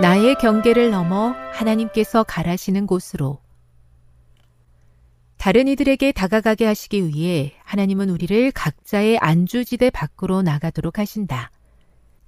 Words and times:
나의 0.00 0.34
경계를 0.36 0.90
넘어 0.90 1.34
하나님께서 1.52 2.22
가라시는 2.22 2.86
곳으로 2.86 3.38
다른 5.36 5.68
이들에게 5.68 6.12
다가가게 6.12 6.64
하시기 6.64 7.06
위해 7.08 7.52
하나님은 7.64 8.08
우리를 8.08 8.50
각자의 8.52 9.18
안주지대 9.18 9.90
밖으로 9.90 10.40
나가도록 10.40 10.98
하신다. 10.98 11.50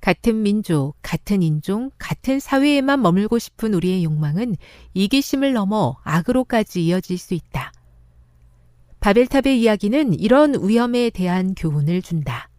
같은 0.03 0.43
민족, 0.43 0.97
같은 1.00 1.43
인종, 1.43 1.91
같은 1.97 2.41
사회에만 2.41 3.00
머물고 3.00 3.38
싶은 3.38 3.72
우리의 3.72 4.04
욕망은 4.04 4.56
이기심을 4.93 5.54
넘어 5.54 5.97
악으로까지 6.03 6.84
이어질 6.84 7.16
수 7.16 7.33
있다. 7.33 7.72
바벨탑의 9.00 9.59
이야기는 9.60 10.12
이런 10.21 10.69
위험에 10.69 11.09
대한 11.09 11.54
교훈을 11.54 12.03
준다. 12.03 12.50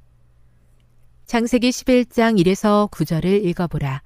창세기 1.27 1.69
11장 1.69 2.41
1에서 2.41 2.89
9절을 2.89 3.45
읽어보라. 3.45 4.01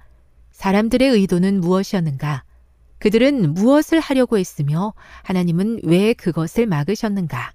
사람들의 0.58 1.10
의도는 1.10 1.60
무엇이었는가? 1.60 2.42
그들은 2.98 3.54
무엇을 3.54 4.00
하려고 4.00 4.38
했으며 4.38 4.92
하나님은 5.22 5.82
왜 5.84 6.14
그것을 6.14 6.66
막으셨는가? 6.66 7.52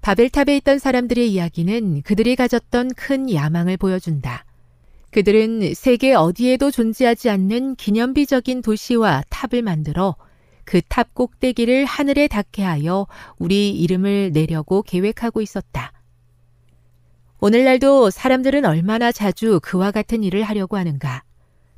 바벨탑에 0.00 0.56
있던 0.56 0.78
사람들의 0.78 1.30
이야기는 1.30 2.00
그들이 2.00 2.34
가졌던 2.34 2.94
큰 2.94 3.30
야망을 3.30 3.76
보여준다. 3.76 4.46
그들은 5.10 5.74
세계 5.74 6.14
어디에도 6.14 6.70
존재하지 6.70 7.28
않는 7.28 7.74
기념비적인 7.74 8.62
도시와 8.62 9.22
탑을 9.28 9.60
만들어 9.60 10.16
그 10.64 10.80
탑 10.88 11.12
꼭대기를 11.12 11.84
하늘에 11.84 12.26
닿게 12.26 12.62
하여 12.62 13.06
우리 13.38 13.70
이름을 13.70 14.32
내려고 14.32 14.80
계획하고 14.80 15.42
있었다. 15.42 15.92
오늘날도 17.38 18.10
사람들은 18.10 18.64
얼마나 18.64 19.12
자주 19.12 19.60
그와 19.62 19.90
같은 19.90 20.22
일을 20.22 20.42
하려고 20.42 20.76
하는가? 20.76 21.22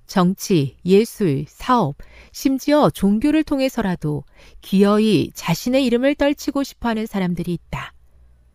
정치, 0.07 0.77
예술, 0.87 1.45
사업, 1.49 1.97
심지어 2.33 2.89
종교를 2.91 3.43
통해서라도 3.43 4.25
기어이 4.63 5.33
자신의 5.35 5.85
이름을 5.85 6.15
떨치고 6.15 6.63
싶어 6.63 6.89
하는 6.89 7.07
사람들이 7.07 7.53
있다. 7.53 7.93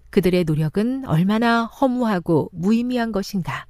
그들의 0.10 0.46
노력은 0.46 1.06
얼마나 1.06 1.66
허무하고 1.66 2.50
무의미한 2.54 3.12
것인가. 3.12 3.66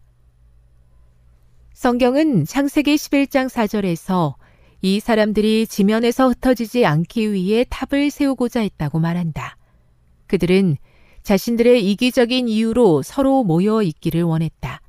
성경은 1.73 2.45
창세기 2.45 2.95
11장 2.95 3.49
4절에서 3.49 4.35
이 4.81 4.99
사람들이 4.99 5.65
지면에서 5.65 6.29
흩어지지 6.29 6.85
않기 6.85 7.33
위해 7.33 7.65
탑을 7.69 8.11
세우고자 8.11 8.59
했다고 8.61 8.99
말한다. 8.99 9.57
그들은 10.27 10.77
자신들의 11.23 11.89
이기적인 11.89 12.47
이유로 12.49 13.01
서로 13.01 13.43
모여 13.43 13.81
있기를 13.81 14.23
원했다. 14.23 14.81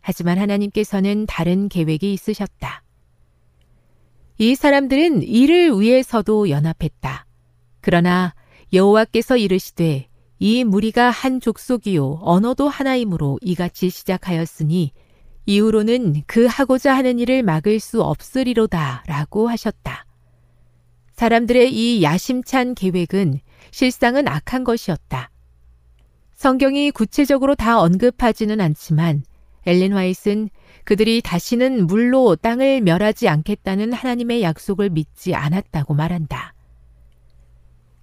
하지만 0.00 0.38
하나님께서는 0.38 1.26
다른 1.26 1.68
계획이 1.68 2.12
있으셨다. 2.12 2.82
이 4.38 4.54
사람들은 4.54 5.22
이를 5.22 5.78
위해서도 5.78 6.50
연합했다. 6.50 7.26
그러나 7.80 8.34
여호와께서 8.72 9.36
이르시되 9.36 10.08
이 10.38 10.64
무리가 10.64 11.10
한 11.10 11.40
족속이요 11.40 12.20
언어도 12.22 12.68
하나이므로 12.68 13.38
이같이 13.42 13.90
시작하였으니 13.90 14.92
이후로는 15.46 16.22
그 16.26 16.46
하고자 16.46 16.94
하는 16.94 17.18
일을 17.18 17.42
막을 17.42 17.80
수 17.80 18.02
없으리로다 18.02 19.04
라고 19.06 19.48
하셨다. 19.48 20.06
사람들의 21.12 21.72
이 21.72 22.02
야심찬 22.02 22.74
계획은 22.74 23.40
실상은 23.70 24.28
악한 24.28 24.64
것이었다. 24.64 25.29
성경이 26.40 26.90
구체적으로 26.92 27.54
다 27.54 27.78
언급하지는 27.82 28.62
않지만 28.62 29.24
엘린 29.66 29.92
화이트는 29.92 30.48
그들이 30.84 31.20
다시는 31.20 31.86
물로 31.86 32.34
땅을 32.34 32.80
멸하지 32.80 33.28
않겠다는 33.28 33.92
하나님의 33.92 34.40
약속을 34.40 34.88
믿지 34.88 35.34
않았다고 35.34 35.92
말한다. 35.92 36.54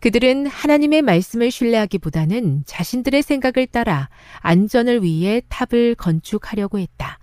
그들은 0.01 0.45
하나님의 0.45 1.01
말씀을 1.01 1.49
신뢰하기보다는 1.49 2.61
자신들의 2.67 3.23
생각을 3.23 3.65
따라 3.65 4.07
안전을 4.41 5.01
위해 5.01 5.41
탑을 5.49 5.95
건축하려고 5.95 6.77
했다. 6.77 7.17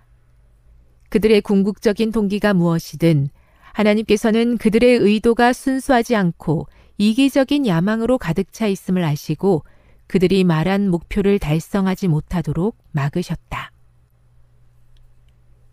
그들의 1.07 1.39
궁극적인 1.39 2.11
동기가 2.11 2.53
무엇이든 2.53 3.29
하나님께서는 3.71 4.57
그들의 4.57 4.97
의도가 4.97 5.53
순수하지 5.53 6.17
않고 6.17 6.67
이기적인 6.97 7.67
야망으로 7.67 8.17
가득 8.17 8.51
차 8.51 8.67
있음을 8.67 9.05
아시고 9.05 9.63
그들이 10.07 10.43
말한 10.43 10.89
목표를 10.89 11.39
달성하지 11.39 12.07
못하도록 12.07 12.77
막으셨다. 12.91 13.71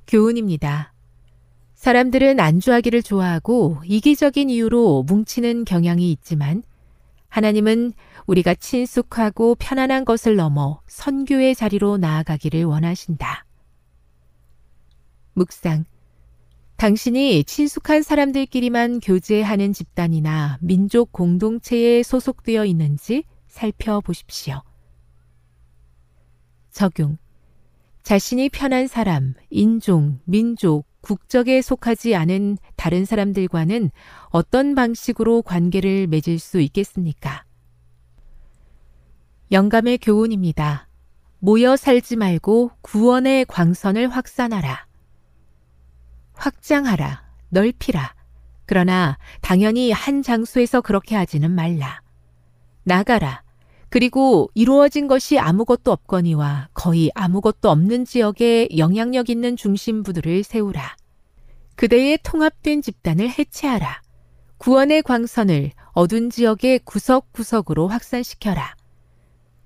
교훈입니다. 0.06 0.92
사람들은 1.74 2.38
안주하기를 2.38 3.02
좋아하고 3.02 3.78
이기적인 3.84 4.50
이유로 4.50 5.04
뭉치는 5.04 5.64
경향이 5.64 6.10
있지만 6.12 6.62
하나님은 7.28 7.92
우리가 8.26 8.54
친숙하고 8.54 9.56
편안한 9.56 10.04
것을 10.04 10.36
넘어 10.36 10.80
선교의 10.86 11.54
자리로 11.54 11.96
나아가기를 11.96 12.64
원하신다. 12.64 13.46
묵상. 15.32 15.84
당신이 16.76 17.44
친숙한 17.44 18.02
사람들끼리만 18.02 19.00
교제하는 19.00 19.72
집단이나 19.72 20.58
민족 20.60 21.10
공동체에 21.10 22.02
소속되어 22.02 22.64
있는지 22.64 23.24
살펴보십시오. 23.52 24.62
적용. 26.70 27.18
자신이 28.02 28.48
편한 28.48 28.88
사람, 28.88 29.34
인종, 29.50 30.18
민족, 30.24 30.86
국적에 31.02 31.62
속하지 31.62 32.16
않은 32.16 32.58
다른 32.76 33.04
사람들과는 33.04 33.90
어떤 34.30 34.74
방식으로 34.74 35.42
관계를 35.42 36.06
맺을 36.08 36.38
수 36.38 36.60
있겠습니까? 36.60 37.44
영감의 39.52 39.98
교훈입니다. 39.98 40.88
모여 41.38 41.76
살지 41.76 42.16
말고 42.16 42.70
구원의 42.80 43.44
광선을 43.44 44.08
확산하라. 44.08 44.86
확장하라. 46.32 47.22
넓히라. 47.50 48.14
그러나 48.64 49.18
당연히 49.42 49.92
한 49.92 50.22
장소에서 50.22 50.80
그렇게 50.80 51.14
하지는 51.14 51.50
말라. 51.50 52.01
나가라. 52.84 53.42
그리고 53.88 54.50
이루어진 54.54 55.06
것이 55.06 55.38
아무것도 55.38 55.92
없거니와 55.92 56.68
거의 56.72 57.10
아무것도 57.14 57.68
없는 57.68 58.06
지역에 58.06 58.68
영향력 58.76 59.28
있는 59.28 59.56
중심부들을 59.56 60.44
세우라. 60.44 60.96
그대의 61.76 62.18
통합된 62.22 62.80
집단을 62.80 63.28
해체하라. 63.28 64.00
구원의 64.58 65.02
광선을 65.02 65.72
어둔 65.92 66.30
지역의 66.30 66.80
구석구석으로 66.84 67.88
확산시켜라. 67.88 68.76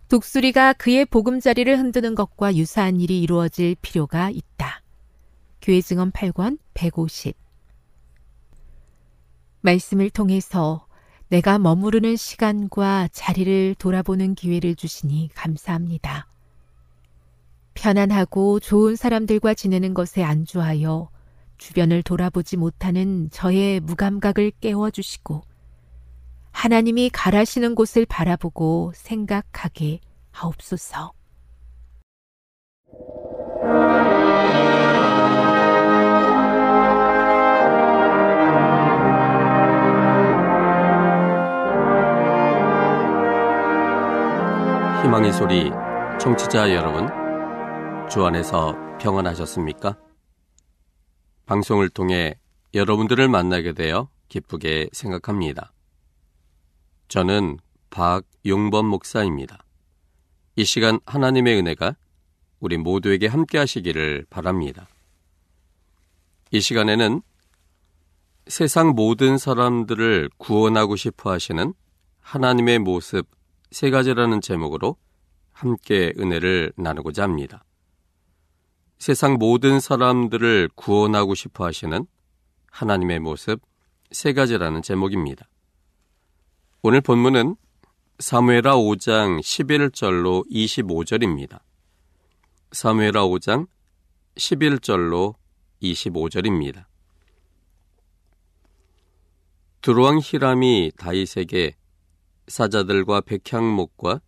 독수리가 0.08 0.72
그의 0.74 1.04
보금자리를 1.04 1.78
흔드는 1.78 2.14
것과 2.14 2.56
유사한 2.56 3.00
일이 3.00 3.20
이루어질 3.20 3.76
필요가 3.82 4.30
있다. 4.30 4.82
교회 5.60 5.80
증언 5.80 6.12
8권 6.12 6.58
150 6.74 7.36
말씀을 9.60 10.10
통해서 10.10 10.85
내가 11.28 11.58
머무르는 11.58 12.16
시간과 12.16 13.08
자리를 13.12 13.74
돌아보는 13.78 14.34
기회를 14.34 14.76
주시니 14.76 15.30
감사합니다. 15.34 16.26
편안하고 17.74 18.60
좋은 18.60 18.96
사람들과 18.96 19.54
지내는 19.54 19.92
것에 19.92 20.22
안주하여 20.22 21.10
주변을 21.58 22.02
돌아보지 22.02 22.56
못하는 22.56 23.28
저의 23.30 23.80
무감각을 23.80 24.52
깨워주시고 24.60 25.42
하나님이 26.52 27.10
가라시는 27.12 27.74
곳을 27.74 28.06
바라보고 28.06 28.92
생각하게 28.94 30.00
하옵소서. 30.30 31.15
희망의 45.06 45.32
소리 45.32 45.70
청취자 46.20 46.74
여러분, 46.74 47.06
주 48.10 48.26
안에서 48.26 48.74
평안하셨습니까? 48.98 49.96
방송을 51.46 51.90
통해 51.90 52.34
여러분들을 52.74 53.28
만나게 53.28 53.72
되어 53.72 54.08
기쁘게 54.28 54.88
생각합니다. 54.90 55.72
저는 57.06 57.58
박용범 57.90 58.86
목사입니다. 58.86 59.62
이 60.56 60.64
시간 60.64 60.98
하나님의 61.06 61.56
은혜가 61.56 61.94
우리 62.58 62.76
모두에게 62.76 63.28
함께 63.28 63.58
하시기를 63.58 64.26
바랍니다. 64.28 64.88
이 66.50 66.60
시간에는 66.60 67.22
세상 68.48 68.88
모든 68.88 69.38
사람들을 69.38 70.30
구원하고 70.36 70.96
싶어 70.96 71.30
하시는 71.30 71.74
하나님의 72.22 72.80
모습 72.80 73.35
세 73.70 73.90
가지라는 73.90 74.40
제목으로 74.40 74.96
함께 75.52 76.12
은혜를 76.18 76.72
나누고자 76.76 77.22
합니다. 77.22 77.64
세상 78.98 79.34
모든 79.34 79.80
사람들을 79.80 80.70
구원하고 80.74 81.34
싶어 81.34 81.64
하시는 81.64 82.06
하나님의 82.70 83.20
모습 83.20 83.60
세 84.10 84.32
가지라는 84.32 84.82
제목입니다. 84.82 85.48
오늘 86.82 87.00
본문은 87.00 87.56
사무에라 88.18 88.76
5장 88.76 89.40
11절로 89.40 90.48
25절입니다. 90.50 91.60
사무에라 92.72 93.24
5장 93.26 93.66
11절로 94.36 95.34
25절입니다. 95.82 96.84
두루왕 99.82 100.20
히람이 100.22 100.92
다윗에게 100.96 101.76
사자들과 102.48 103.22
백향목과 103.22 104.20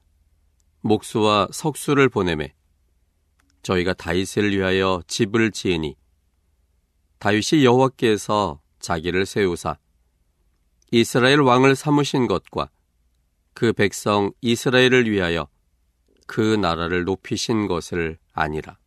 목수와 0.80 1.48
석수를 1.52 2.08
보내매 2.08 2.54
저희가 3.62 3.94
다윗을 3.94 4.56
위하여 4.56 5.02
집을 5.06 5.50
지으니 5.50 5.96
다윗이 7.18 7.64
여호와께서 7.64 8.60
자기를 8.80 9.26
세우사 9.26 9.76
이스라엘 10.90 11.40
왕을 11.40 11.74
삼으신 11.74 12.26
것과 12.26 12.70
그 13.52 13.72
백성 13.72 14.32
이스라엘을 14.40 15.10
위하여 15.10 15.48
그 16.26 16.40
나라를 16.40 17.04
높이신 17.04 17.66
것을 17.66 18.18
아니라. 18.32 18.78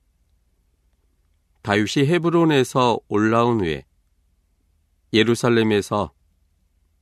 다윗이 1.61 2.07
헤브론에서 2.07 2.99
올라온 3.07 3.61
후에 3.61 3.85
예루살렘에서 5.13 6.13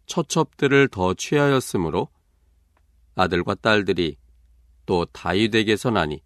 처첩들을 0.07 0.87
더 0.87 1.13
취하였으므로 1.13 2.09
아들과 3.19 3.55
딸들이 3.55 4.15
또 4.85 5.05
다윗에게서 5.05 5.91
나니 5.91 6.23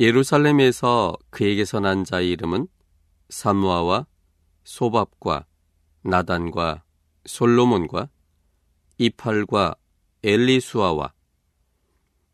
예루살렘에서 0.00 1.16
그에게서 1.30 1.78
난 1.78 2.04
자의 2.04 2.30
이름은 2.32 2.66
삼무아와 3.28 4.06
소밥과 4.64 5.46
나단과 6.02 6.82
솔로몬과 7.24 8.08
이팔과 8.98 9.76
엘리수아와 10.24 11.12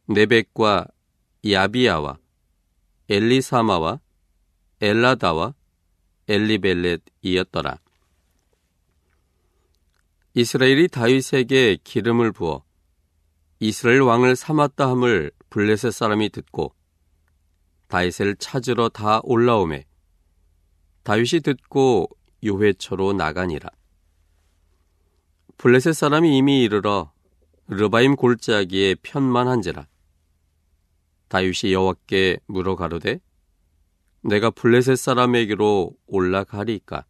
네벡과 0.06 0.87
야비아와 1.49 2.18
엘리사마와 3.09 4.00
엘라다와 4.80 5.54
엘리벨렛이었더라. 6.26 7.78
이스라엘이 10.35 10.88
다윗에게 10.88 11.78
기름을 11.85 12.33
부어 12.33 12.64
이스라엘 13.62 14.00
왕을 14.00 14.37
삼았다 14.37 14.88
함을 14.88 15.31
블레셋 15.50 15.93
사람이 15.93 16.31
듣고 16.31 16.75
다윗을 17.88 18.37
찾으러 18.37 18.88
다 18.88 19.21
올라오매 19.23 19.85
다윗이 21.02 21.43
듣고 21.43 22.09
요회초로 22.43 23.12
나가니라. 23.12 23.69
블레셋 25.59 25.95
사람이 25.95 26.38
이미 26.38 26.62
이르러 26.62 27.12
르바임 27.67 28.17
골짜기에 28.17 28.95
편만한지라. 29.02 29.87
다윗이 31.29 31.75
여호와께 31.75 32.38
물어 32.47 32.76
가로되 32.76 33.21
내가 34.23 34.49
블레셋 34.49 34.97
사람에게로 34.97 35.93
올라가리까 36.07 37.05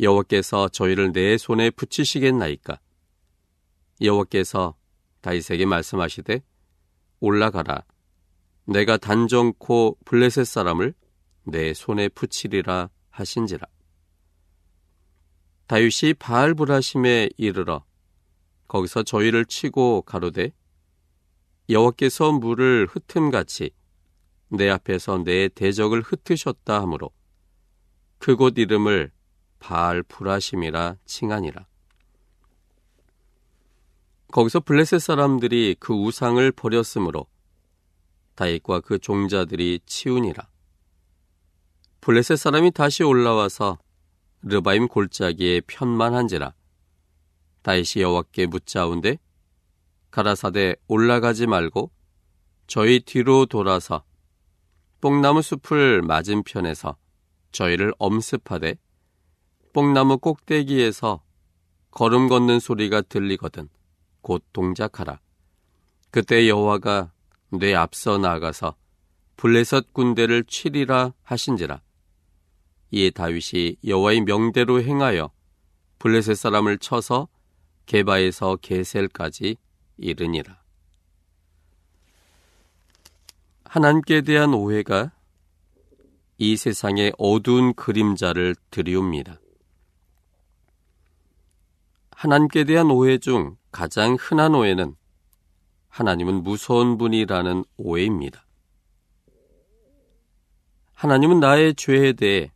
여호와께서 0.00 0.70
저희를 0.70 1.12
내 1.12 1.36
손에 1.36 1.68
붙이시겠나이까 1.68 2.80
여호와께서 4.00 4.77
다윗에게 5.20 5.66
말씀하시되 5.66 6.42
올라가라 7.20 7.84
내가 8.64 8.96
단정코 8.96 9.98
블레셋 10.04 10.46
사람을 10.46 10.94
내 11.44 11.72
손에 11.72 12.08
붙이리라 12.08 12.90
하신지라. 13.08 13.66
다윗이 15.66 16.14
바알브라심에 16.18 17.30
이르러 17.36 17.84
거기서 18.68 19.02
저희를 19.02 19.46
치고 19.46 20.02
가로되 20.02 20.52
여호와께서 21.70 22.32
물을 22.32 22.86
흩음같이 22.90 23.70
내 24.48 24.68
앞에서 24.68 25.24
내 25.24 25.48
대적을 25.48 26.02
흩으셨다 26.02 26.80
하므로 26.82 27.10
그곳 28.18 28.58
이름을 28.58 29.12
바알 29.58 30.02
브라심이라 30.02 30.96
칭하니라. 31.04 31.66
거기서 34.30 34.60
블레셋 34.60 35.00
사람들이 35.00 35.76
그 35.80 35.94
우상을 35.94 36.52
버렸으므로 36.52 37.26
다윗과 38.34 38.80
그 38.80 38.98
종자들이 38.98 39.80
치우니라. 39.86 40.46
블레셋 42.02 42.38
사람이 42.38 42.72
다시 42.72 43.02
올라와서 43.02 43.78
르바임 44.42 44.88
골짜기에 44.88 45.62
편만한지라. 45.62 46.54
다윗이 47.62 48.02
여호와께 48.02 48.46
묻자운데 48.46 49.18
가라사대 50.10 50.76
올라가지 50.86 51.46
말고 51.46 51.90
저희 52.66 53.00
뒤로 53.00 53.46
돌아서 53.46 54.04
뽕나무 55.00 55.42
숲을 55.42 56.02
맞은편에서 56.02 56.96
저희를 57.52 57.94
엄습하되 57.98 58.76
뽕나무 59.72 60.18
꼭대기에서 60.18 61.22
걸음 61.90 62.28
걷는 62.28 62.60
소리가 62.60 63.02
들리거든 63.02 63.68
곧 64.20 64.44
동작하라. 64.52 65.20
그때 66.10 66.48
여호와가 66.48 67.12
내 67.50 67.74
앞서 67.74 68.18
나가서 68.18 68.74
블레셋 69.36 69.92
군대를 69.92 70.44
치리라 70.44 71.12
하신지라. 71.22 71.80
이에 72.90 73.10
다윗이 73.10 73.76
여호와의 73.84 74.22
명대로 74.22 74.82
행하여 74.82 75.30
블레셋 75.98 76.36
사람을 76.36 76.78
쳐서 76.78 77.28
게바에서 77.86 78.56
게셀까지 78.56 79.56
이르니라. 79.98 80.62
하나님께 83.64 84.22
대한 84.22 84.54
오해가 84.54 85.12
이 86.38 86.56
세상의 86.56 87.12
어두운 87.18 87.74
그림자를 87.74 88.54
들이웁니다. 88.70 89.38
하나님께 92.12 92.64
대한 92.64 92.90
오해 92.90 93.18
중 93.18 93.57
가장 93.70 94.16
흔한 94.18 94.54
오해는 94.54 94.96
하나님은 95.88 96.42
무서운 96.42 96.98
분이라는 96.98 97.64
오해입니다. 97.76 98.46
하나님은 100.94 101.40
나의 101.40 101.74
죄에 101.74 102.12
대해 102.12 102.52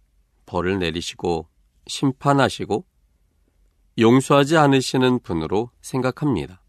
벌을 0.47 0.79
내리시고 0.79 1.49
심판하시고 1.87 2.85
용서하지 3.99 4.57
않으시는 4.57 5.21
분으로 5.21 5.71
생각합니다. 5.81 6.63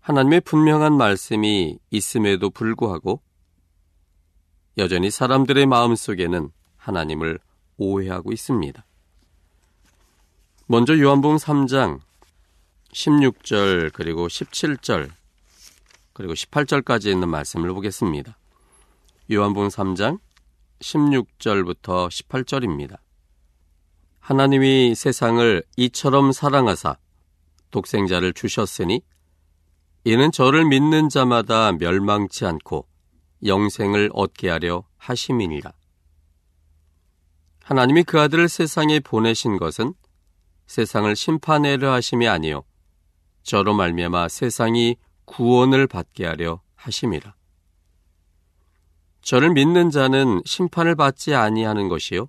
하나님의 0.00 0.42
분명한 0.42 0.96
말씀이 0.96 1.78
있음에도 1.90 2.50
불구하고 2.50 3.22
여전히 4.78 5.10
사람들의 5.10 5.66
마음 5.66 5.96
속에는 5.96 6.50
하나님을 6.76 7.40
오해하고 7.76 8.32
있습니다. 8.32 8.84
먼저 10.66 10.98
요한복음 10.98 11.36
3장 11.36 12.00
16절 12.96 13.92
그리고 13.92 14.26
17절 14.26 15.10
그리고 16.14 16.32
18절까지 16.32 17.08
있는 17.08 17.28
말씀을 17.28 17.72
보겠습니다. 17.74 18.38
요한복음 19.30 19.68
3장 19.68 20.18
16절부터 20.80 22.08
18절입니다. 22.08 22.96
하나님이 24.18 24.94
세상을 24.94 25.62
이처럼 25.76 26.32
사랑하사 26.32 26.96
독생자를 27.70 28.32
주셨으니 28.32 29.02
이는 30.04 30.32
저를 30.32 30.64
믿는 30.64 31.10
자마다 31.10 31.72
멸망치 31.72 32.46
않고 32.46 32.86
영생을 33.44 34.10
얻게 34.14 34.48
하려 34.48 34.84
하심이니라. 34.96 35.72
하나님이 37.62 38.04
그 38.04 38.20
아들을 38.20 38.48
세상에 38.48 39.00
보내신 39.00 39.58
것은 39.58 39.92
세상을 40.66 41.14
심판하려 41.14 41.92
하심이 41.92 42.26
아니요 42.26 42.62
저로 43.46 43.74
말미암아 43.74 44.28
세상이 44.28 44.96
구원을 45.24 45.86
받게 45.86 46.26
하려 46.26 46.60
하심이라. 46.74 47.36
저를 49.22 49.52
믿는 49.52 49.90
자는 49.90 50.42
심판을 50.44 50.96
받지 50.96 51.32
아니하는 51.32 51.88
것이요 51.88 52.28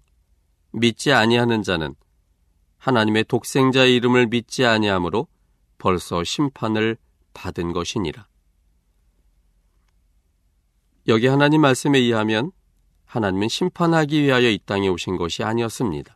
믿지 0.71 1.11
아니하는 1.11 1.63
자는 1.63 1.95
하나님의 2.77 3.23
독생자의 3.23 3.95
이름을 3.95 4.27
믿지 4.27 4.63
아니하므로 4.63 5.27
벌써 5.79 6.23
심판을 6.23 6.97
받은 7.33 7.73
것이니라. 7.73 8.27
여기 11.07 11.25
하나님 11.25 11.61
말씀에 11.61 11.97
의하면 11.97 12.51
하나님은 13.05 13.49
심판하기 13.49 14.21
위하여 14.21 14.49
이 14.49 14.59
땅에 14.63 14.87
오신 14.87 15.17
것이 15.17 15.43
아니었습니다. 15.43 16.15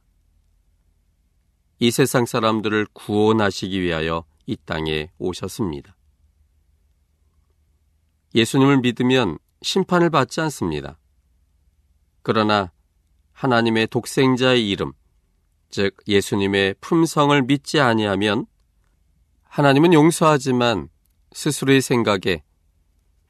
이 1.80 1.90
세상 1.90 2.28
사람들을 2.28 2.86
구원하시기 2.94 3.82
위하여 3.82 4.26
이 4.46 4.58
땅에 4.66 5.12
오셨습니다. 5.18 5.96
예수님을 8.34 8.80
믿으면 8.80 9.38
심판을 9.62 10.10
받지 10.10 10.42
않습니다. 10.42 10.98
그러나 12.24 12.72
하나님의 13.34 13.88
독생자의 13.88 14.70
이름, 14.70 14.94
즉 15.70 15.96
예수님의 16.08 16.76
품성을 16.82 17.42
믿지 17.44 17.80
아니하면 17.80 18.46
하나님은 19.44 19.94
용서하지만 19.94 20.90
스스로의 21.34 21.82
생각에 21.82 22.44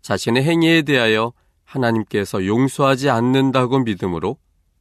자신의 0.02 0.44
행위에 0.44 0.82
대하여 0.84 1.34
하나님께서 1.64 2.46
용서하지 2.46 3.10
않는다고 3.10 3.80
믿음으로 3.80 4.38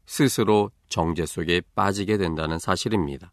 스스로 0.06 0.70
정죄 0.88 1.24
속에 1.24 1.62
빠지게 1.74 2.18
된다는 2.18 2.58
사실입니다. 2.58 3.32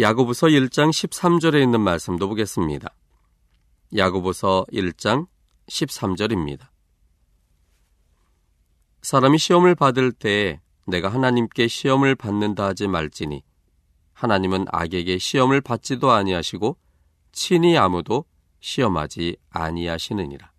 야고보서 0.00 0.46
1장 0.46 0.88
13절에 0.88 1.62
있는 1.62 1.82
말씀도 1.82 2.26
보겠습니다. 2.26 2.94
야고보서 3.94 4.64
1장 4.72 5.26
13절입니다. 5.68 6.68
사람이 9.02 9.36
시험을 9.36 9.74
받을 9.74 10.10
때 10.10 10.62
내가 10.86 11.10
하나님께 11.10 11.68
시험을 11.68 12.14
받는다 12.14 12.64
하지 12.64 12.88
말지니 12.88 13.42
하나님은 14.14 14.68
악에게 14.70 15.18
시험을 15.18 15.60
받지도 15.60 16.10
아니하시고 16.12 16.78
친히 17.32 17.76
아무도 17.76 18.24
시험하지 18.60 19.36
아니하시느니라. 19.50 20.50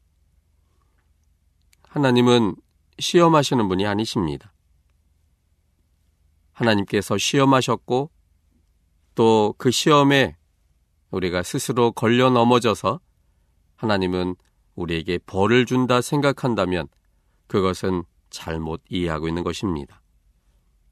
하나님은 1.87 2.55
시험하시는 2.99 3.67
분이 3.67 3.87
아니십니다. 3.87 4.53
하나님께서 6.51 7.17
시험하셨고 7.17 8.11
또 9.15 9.53
그 9.57 9.71
시험에 9.71 10.35
우리가 11.11 11.43
스스로 11.43 11.91
걸려 11.91 12.29
넘어져서 12.29 12.99
하나님은 13.75 14.35
우리에게 14.75 15.19
벌을 15.25 15.65
준다 15.65 16.01
생각한다면 16.01 16.87
그것은 17.47 18.03
잘못 18.29 18.81
이해하고 18.89 19.27
있는 19.27 19.43
것입니다. 19.43 20.01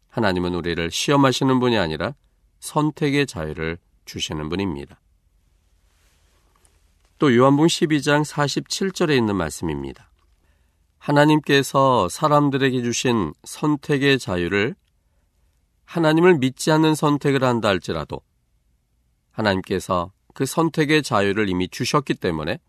하나님은 0.09 0.53
우리를 0.55 0.91
시험하시는 0.91 1.59
분이 1.59 1.77
아니라 1.77 2.13
선택의 2.59 3.25
자유를 3.27 3.77
주시는 4.05 4.49
분입니다. 4.49 4.99
또 7.17 7.35
요한복음 7.35 7.67
12장 7.67 8.25
47절에 8.25 9.15
있는 9.15 9.35
말씀입니다. 9.35 10.09
하나님께서 10.97 12.09
사람들에게 12.09 12.81
주신 12.81 13.33
선택의 13.43 14.19
자유를 14.19 14.75
하나님을 15.89 16.37
믿지 16.37 16.71
않는 16.71 16.93
선택을 16.93 17.43
한다 17.43 17.67
할지라도 17.67 18.21
하나님께서 19.31 20.11
그 20.35 20.45
선택의 20.45 21.01
자유를 21.01 21.49
이미 21.49 21.67
주셨기 21.67 22.13
때문에 22.13 22.59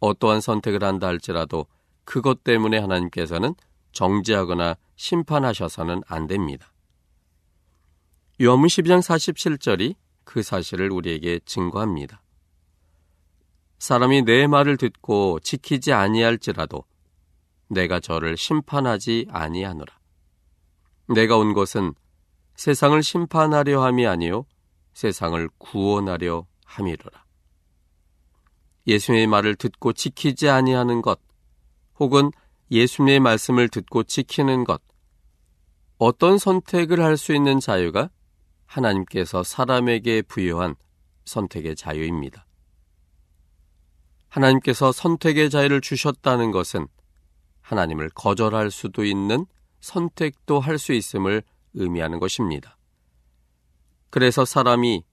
어떠한 0.00 0.42
선택을 0.42 0.84
한다 0.84 1.06
할지라도 1.06 1.66
그것 2.04 2.44
때문에 2.44 2.76
하나님께서는 2.76 3.54
정죄하거나 3.92 4.76
심판하셔서는 4.96 6.02
안 6.06 6.26
됩니다. 6.26 6.70
요한문 8.42 8.66
12장 8.66 9.00
47절이 9.00 9.94
그 10.24 10.42
사실을 10.42 10.92
우리에게 10.92 11.40
증거합니다. 11.46 12.20
사람이 13.78 14.22
내 14.22 14.46
말을 14.46 14.76
듣고 14.76 15.40
지키지 15.40 15.94
아니할지라도 15.94 16.84
내가 17.68 17.98
저를 17.98 18.36
심판하지 18.36 19.28
아니하노라. 19.30 19.98
내가 21.14 21.38
온 21.38 21.54
것은 21.54 21.94
세상을 22.56 23.02
심판하려 23.02 23.82
함이 23.82 24.06
아니요 24.06 24.44
세상을 24.94 25.48
구원하려 25.58 26.46
함이로라. 26.64 27.24
예수님의 28.86 29.26
말을 29.26 29.56
듣고 29.56 29.92
지키지 29.92 30.48
아니하는 30.48 31.02
것, 31.02 31.20
혹은 31.98 32.30
예수님의 32.70 33.20
말씀을 33.20 33.68
듣고 33.68 34.02
지키는 34.02 34.64
것, 34.64 34.82
어떤 35.98 36.38
선택을 36.38 37.00
할 37.00 37.16
수 37.16 37.34
있는 37.34 37.60
자유가 37.60 38.10
하나님께서 38.66 39.44
사람에게 39.44 40.22
부여한 40.22 40.74
선택의 41.24 41.76
자유입니다. 41.76 42.46
하나님께서 44.28 44.92
선택의 44.92 45.50
자유를 45.50 45.80
주셨다는 45.80 46.50
것은 46.50 46.88
하나님을 47.60 48.10
거절할 48.10 48.70
수도 48.70 49.04
있는 49.04 49.46
선택도 49.80 50.58
할 50.58 50.78
수 50.78 50.92
있음을 50.92 51.42
의미하는 51.74 52.18
것입니다. 52.18 52.76
그래서 54.10 54.44
사람이 54.44 55.04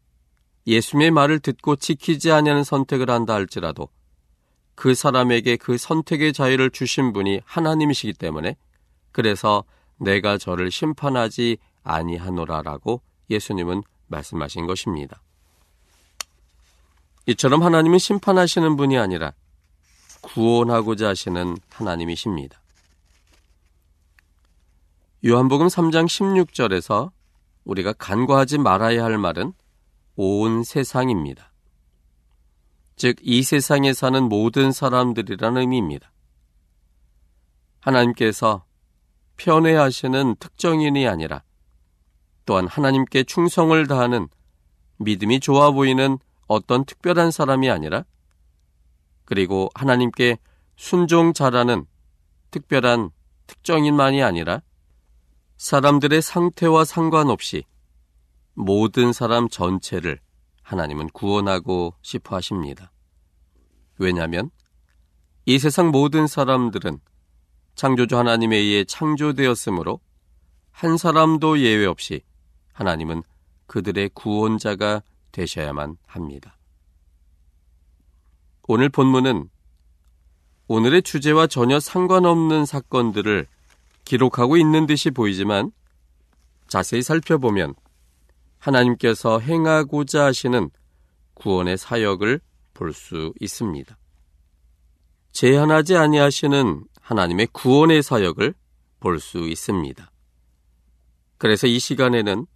예수님의 0.68 1.12
말을 1.12 1.40
듣고 1.40 1.76
지키지 1.76 2.32
아니하는 2.32 2.64
선택을 2.64 3.10
한다 3.10 3.34
할지라도 3.34 3.90
그 4.76 4.94
사람에게 4.94 5.58
그 5.58 5.78
선택의 5.78 6.34
자유를 6.34 6.70
주신 6.70 7.12
분이 7.12 7.42
하나님이시기 7.46 8.14
때문에 8.14 8.56
그래서 9.12 9.64
내가 9.98 10.38
저를 10.38 10.72
심판하지 10.72 11.58
아니하노라라고 11.84 13.02
예수님은 13.30 13.84
말씀하신 14.08 14.68
것입니다. 14.68 15.22
이처럼 17.26 17.62
하나님은 17.64 18.00
심판하시는 18.00 18.76
분이 18.76 18.98
아니라 18.98 19.34
구원하고자 20.22 21.10
하시는 21.10 21.58
하나님이십니다. 21.70 22.62
요한복음 25.26 25.68
3장 25.68 26.06
16절에서 26.06 27.12
우리가 27.66 27.92
간과하지 27.92 28.58
말아야 28.58 29.04
할 29.04 29.18
말은 29.18 29.52
온 30.16 30.64
세상입니다. 30.64 31.52
즉, 32.96 33.18
이 33.22 33.44
세상에 33.44 33.92
사는 33.92 34.24
모든 34.24 34.72
사람들이라는 34.72 35.60
의미입니다. 35.60 36.14
하나님께서 37.82 38.64
편애하시는 39.36 40.38
특정인이 40.40 41.06
아니라 41.06 41.44
또한 42.46 42.66
하나님께 42.66 43.24
충성을 43.24 43.88
다하는 43.88 44.30
믿음이 45.00 45.42
좋아 45.42 45.72
보이는 45.72 46.18
어떤 46.48 46.86
특별한 46.86 47.32
사람이 47.32 47.70
아니라 47.70 48.06
그리고 49.26 49.70
하나님께 49.76 50.38
순종 50.78 51.34
잘하는 51.34 51.86
특별한 52.52 53.10
특정인만이 53.48 54.24
아니라 54.24 54.62
사람들의 55.60 56.22
상태와 56.22 56.86
상관없이 56.86 57.66
모든 58.54 59.12
사람 59.12 59.50
전체를 59.50 60.22
하나님은 60.64 61.10
구원하고 61.10 61.96
싶어 62.02 62.38
하십니다. 62.38 62.94
왜냐하면 63.98 64.52
이 65.46 65.60
세상 65.60 65.92
모든 65.92 66.28
사람들은 66.28 67.02
창조주 67.76 68.18
하나님에 68.18 68.56
의해 68.56 68.86
창조되었으므로 68.86 70.00
한 70.72 70.96
사람도 70.96 71.60
예외 71.60 71.86
없이 71.86 72.22
하나님은 72.72 73.24
그들의 73.68 74.12
구원자가 74.14 75.04
되셔야만 75.34 75.98
합니다. 76.06 76.58
오늘 78.64 78.88
본문은 78.88 79.50
오늘의 80.70 81.02
주제와 81.02 81.48
전혀 81.48 81.82
상관없는 81.82 82.66
사건들을 82.66 83.48
기록하고 84.10 84.58
있는 84.58 84.88
듯이 84.88 85.12
보이지만 85.12 85.72
자세히 86.68 87.04
살펴보면 87.04 87.76
하나님께서 88.58 89.40
행하고자 89.40 90.26
하시는 90.26 90.72
구원의 91.36 91.78
사역을 91.78 92.42
볼 92.74 92.92
수 92.94 93.34
있습니다. 93.40 93.98
제한하지 95.32 95.96
아니하시는 95.96 96.86
하나님의 97.00 97.50
구원의 97.54 98.02
사역을 98.02 98.56
볼 99.00 99.20
수 99.20 99.48
있습니다. 99.48 100.12
그래서 101.38 101.68
이 101.68 101.78
시간에는 101.78 102.48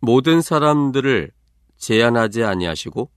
모든 0.00 0.40
사람들을 0.40 1.32
제한하지 1.76 2.44
아니하시고 2.44 3.10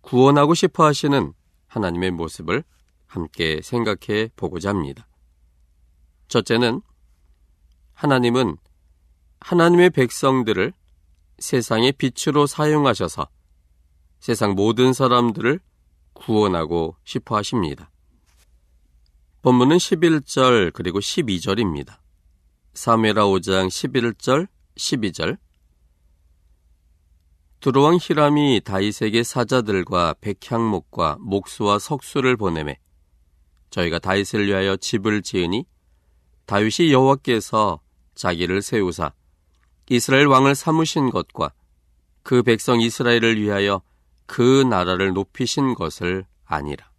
구원하고 0.00 0.54
싶어 0.54 0.86
하시는 0.86 1.34
하나님의 1.66 2.12
모습을 2.12 2.64
함께 3.06 3.60
생각해 3.62 4.30
보고자 4.36 4.70
합니다. 4.70 5.06
첫째는 6.32 6.80
하나님은 7.92 8.56
하나님의 9.40 9.90
백성들을 9.90 10.72
세상의 11.38 11.92
빛으로 11.92 12.46
사용하셔서 12.46 13.28
세상 14.18 14.54
모든 14.54 14.94
사람들을 14.94 15.60
구원하고 16.14 16.96
싶어 17.04 17.36
하십니다. 17.36 17.90
본문은 19.42 19.76
11절 19.76 20.72
그리고 20.72 21.00
12절입니다. 21.00 21.98
사메라 22.72 23.24
5장 23.24 23.68
11절 23.68 24.48
12절 24.76 25.36
두로왕 27.60 27.98
히람이 28.00 28.62
다윗에게 28.64 29.22
사자들과 29.22 30.14
백향목과 30.22 31.18
목수와 31.20 31.78
석수를 31.78 32.38
보내매 32.38 32.78
저희가 33.68 33.98
다윗을 33.98 34.46
위하여 34.46 34.76
집을 34.76 35.20
지으니 35.22 35.66
다윗이 36.52 36.92
여호와께서 36.92 37.80
자기를 38.14 38.60
세우사 38.60 39.14
이스라엘 39.88 40.26
왕을 40.26 40.54
삼으신 40.54 41.08
것과 41.08 41.54
그 42.22 42.42
백성 42.42 42.78
이스라엘을 42.78 43.40
위하여 43.40 43.80
그 44.26 44.62
나라를 44.68 45.14
높이신 45.14 45.72
것을 45.72 46.26
아니라. 46.44 46.90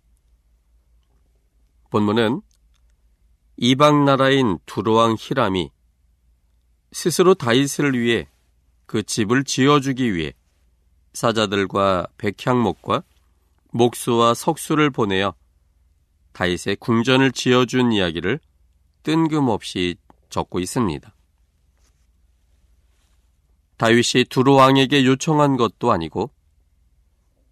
본문은 1.92 2.42
이방 3.58 4.06
나라인 4.06 4.58
두로왕 4.66 5.18
히람이 5.20 5.70
스스로 6.92 7.36
다윗을 7.36 7.94
위해 7.94 8.28
그 8.88 9.04
집을 9.04 9.44
지어주기 9.44 10.16
위해 10.16 10.34
사자들과 11.14 12.08
백향목과 12.18 13.04
목수와 13.70 14.34
석수를 14.34 14.90
보내어 14.90 15.36
다윗의 16.32 16.78
궁전을 16.78 17.32
지어준 17.32 17.92
이야기를 17.92 18.40
뜬금없이 19.04 19.96
적고 20.30 20.60
있습니다. 20.60 21.14
다윗이 23.78 24.26
두루 24.30 24.56
왕에게 24.56 25.06
요청한 25.06 25.58
것도 25.58 25.92
아니고 25.92 26.32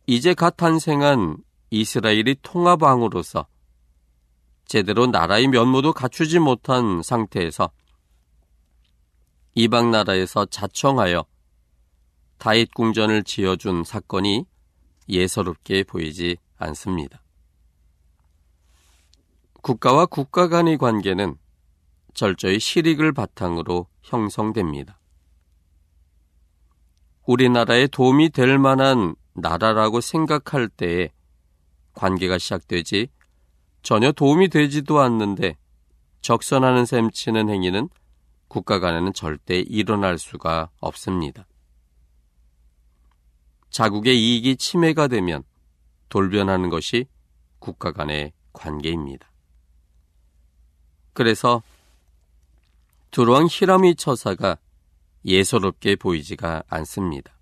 이제 0.07 0.33
갓 0.33 0.57
탄생한 0.57 1.37
이스라엘이 1.69 2.37
통합왕으로서 2.41 3.47
제대로 4.65 5.07
나라의 5.07 5.47
면모도 5.47 5.93
갖추지 5.93 6.39
못한 6.39 7.01
상태에서 7.03 7.71
이방 9.55 9.91
나라에서 9.91 10.45
자청하여 10.45 11.25
다윗 12.37 12.73
궁전을 12.73 13.23
지어준 13.23 13.83
사건이 13.83 14.45
예사롭게 15.09 15.83
보이지 15.83 16.37
않습니다. 16.57 17.21
국가와 19.61 20.05
국가 20.05 20.47
간의 20.47 20.77
관계는 20.77 21.35
철저히 22.13 22.59
실익을 22.59 23.11
바탕으로 23.13 23.87
형성됩니다. 24.01 24.99
우리나라에 27.25 27.87
도움이 27.87 28.29
될 28.29 28.57
만한 28.57 29.15
나라라고 29.33 30.01
생각할 30.01 30.67
때에 30.67 31.09
관계가 31.93 32.37
시작되지 32.37 33.07
전혀 33.83 34.11
도움이 34.11 34.49
되지도 34.49 34.99
않는데 34.99 35.57
적선하는 36.21 36.85
셈 36.85 37.09
치는 37.11 37.49
행위는 37.49 37.89
국가 38.47 38.79
간에는 38.79 39.13
절대 39.13 39.59
일어날 39.59 40.17
수가 40.17 40.69
없습니다. 40.79 41.47
자국의 43.69 44.19
이익이 44.19 44.57
침해가 44.57 45.07
되면 45.07 45.43
돌변하는 46.09 46.69
것이 46.69 47.05
국가 47.59 47.91
간의 47.91 48.33
관계입니다. 48.51 49.31
그래서 51.13 51.63
두루왕 53.11 53.47
히라미 53.49 53.95
처사가 53.95 54.57
예사롭게 55.25 55.97
보이지가 55.97 56.63
않습니다. 56.67 57.37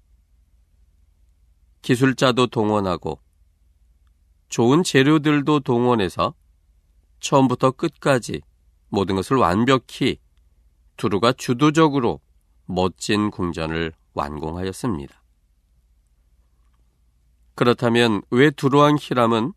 기술자도 1.83 2.47
동원하고 2.47 3.21
좋은 4.49 4.83
재료들도 4.83 5.59
동원해서 5.59 6.33
처음부터 7.19 7.71
끝까지 7.71 8.41
모든 8.89 9.15
것을 9.15 9.37
완벽히 9.37 10.19
두루가 10.97 11.33
주도적으로 11.33 12.19
멋진 12.65 13.29
궁전을 13.29 13.93
완공하였습니다. 14.13 15.21
그렇다면 17.53 18.23
왜 18.31 18.49
두루왕 18.49 18.97
히람은 18.99 19.53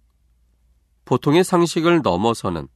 보통의 1.07 1.43
상식을 1.43 2.03
넘어서는 2.03 2.69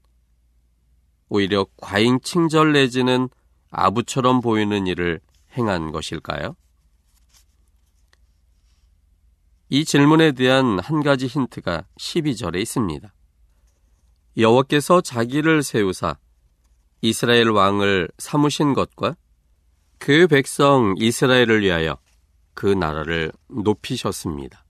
오히려 1.29 1.67
과잉 1.77 2.21
칭절 2.21 2.73
내지는 2.73 3.29
아부처럼 3.71 4.41
보이는 4.41 4.87
일을 4.87 5.21
행한 5.57 5.93
것일까요? 5.93 6.57
이 9.69 9.85
질문에 9.85 10.33
대한 10.33 10.79
한 10.79 11.03
가지 11.03 11.27
힌트가 11.27 11.85
12절에 11.99 12.61
있습니다. 12.61 13.13
여호와께서 14.37 15.01
자기를 15.01 15.63
세우사 15.63 16.19
이스라엘 17.01 17.49
왕을 17.51 18.09
삼으신 18.19 18.75
것과 18.75 19.17
그 19.99 20.27
백성 20.29 20.95
이스라엘을 20.99 21.63
위하여 21.63 21.99
그 22.55 22.67
나라를 22.67 23.33
높이셨습니다. 23.49 24.65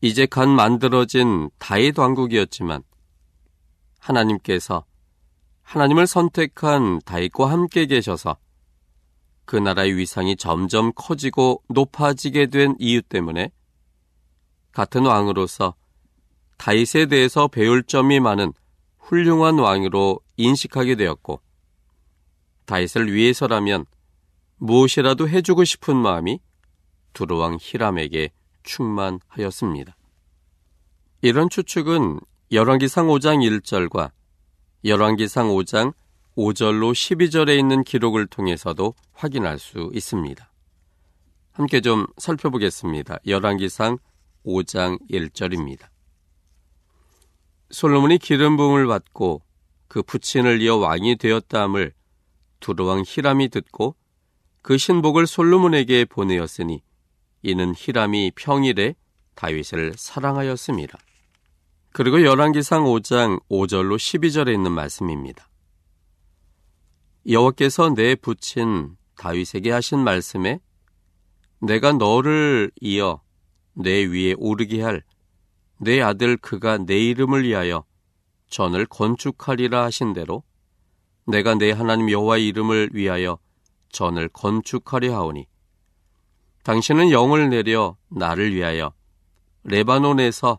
이제 0.00 0.26
간 0.26 0.50
만들어진 0.50 1.50
다윗 1.58 1.98
왕국이었지만 1.98 2.82
하나님께서 4.04 4.84
하나님을 5.62 6.06
선택한 6.06 7.00
다윗과 7.04 7.50
함께 7.50 7.86
계셔서 7.86 8.36
그 9.46 9.56
나라의 9.56 9.96
위상이 9.96 10.36
점점 10.36 10.92
커지고 10.94 11.62
높아지게 11.68 12.46
된 12.46 12.76
이유 12.78 13.02
때문에 13.02 13.50
같은 14.72 15.06
왕으로서 15.06 15.74
다윗에 16.58 17.06
대해서 17.06 17.48
배울 17.48 17.82
점이 17.82 18.20
많은 18.20 18.52
훌륭한 18.98 19.58
왕으로 19.58 20.20
인식하게 20.36 20.96
되었고 20.96 21.40
다윗을 22.66 23.12
위해서라면 23.12 23.86
무엇이라도 24.56 25.28
해주고 25.28 25.64
싶은 25.64 25.96
마음이 25.96 26.40
두루왕 27.12 27.58
히람에게 27.60 28.30
충만하였습니다. 28.62 29.96
이런 31.20 31.48
추측은 31.50 32.20
열왕기상 32.52 33.06
5장 33.06 33.38
1절과 33.62 34.10
열왕기상 34.84 35.48
5장 35.48 35.94
5절로 36.36 36.92
12절에 36.92 37.58
있는 37.58 37.82
기록을 37.82 38.26
통해서도 38.26 38.94
확인할 39.14 39.58
수 39.58 39.90
있습니다. 39.94 40.50
함께 41.52 41.80
좀 41.80 42.06
살펴보겠습니다. 42.18 43.18
열왕기상 43.26 43.98
5장 44.44 44.98
1절입니다. 45.10 45.86
솔로몬이 47.70 48.18
기름 48.18 48.56
부음을 48.58 48.86
받고 48.88 49.40
그 49.88 50.02
부친을 50.02 50.60
이어 50.60 50.76
왕이 50.76 51.16
되었다함을 51.16 51.92
두루왕 52.60 53.04
히람이 53.06 53.48
듣고 53.48 53.96
그 54.60 54.76
신복을 54.76 55.26
솔로몬에게 55.26 56.04
보내었으니 56.04 56.82
이는 57.42 57.74
히람이 57.76 58.32
평일에 58.36 58.94
다윗을 59.34 59.94
사랑하였습니다. 59.96 60.98
그리고 61.94 62.22
열왕기상 62.22 62.84
5장 62.84 63.40
5절로 63.48 63.96
12절에 63.96 64.52
있는 64.52 64.72
말씀입니다. 64.72 65.48
여호와께서 67.26 67.94
내 67.94 68.14
부친 68.14 68.98
다윗에게 69.16 69.70
하신 69.70 70.00
말씀에 70.00 70.60
내가 71.60 71.92
너를 71.92 72.70
이어 72.82 73.22
내 73.72 74.04
위에 74.04 74.34
오르게 74.36 74.82
할 74.82 75.02
내 75.78 76.00
아들 76.00 76.36
그가 76.36 76.78
내 76.78 76.98
이름을 76.98 77.44
위하여 77.44 77.84
전을 78.48 78.86
건축하리라 78.86 79.84
하신 79.84 80.12
대로 80.12 80.42
내가 81.26 81.54
내 81.54 81.72
하나님 81.72 82.10
여호와의 82.10 82.46
이름을 82.48 82.90
위하여 82.92 83.38
전을 83.90 84.28
건축하려 84.28 85.14
하오니 85.14 85.46
당신은 86.62 87.10
영을 87.10 87.50
내려 87.50 87.96
나를 88.08 88.54
위하여 88.54 88.92
레바논에서 89.64 90.58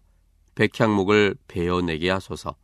백향목을 0.56 1.36
베어내게 1.48 2.10
하소서. 2.10 2.56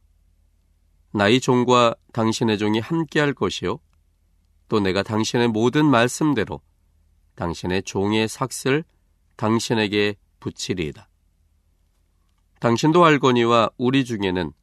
나의 1.12 1.42
종과 1.42 1.96
당신의 2.14 2.58
종이 2.58 2.80
함께할 2.80 3.34
것이요. 3.34 3.80
또 4.70 4.80
내가 4.80 5.04
당신의 5.04 5.50
모든 5.50 5.86
말씀대로 5.86 6.62
당신의 7.36 7.84
종의 7.84 8.28
삭슬 8.28 8.84
당신에게 9.36 10.16
붙이리이다. 10.40 11.10
당신도 12.60 13.04
알거니와 13.04 13.72
우리 13.78 14.06
중에는 14.06 14.54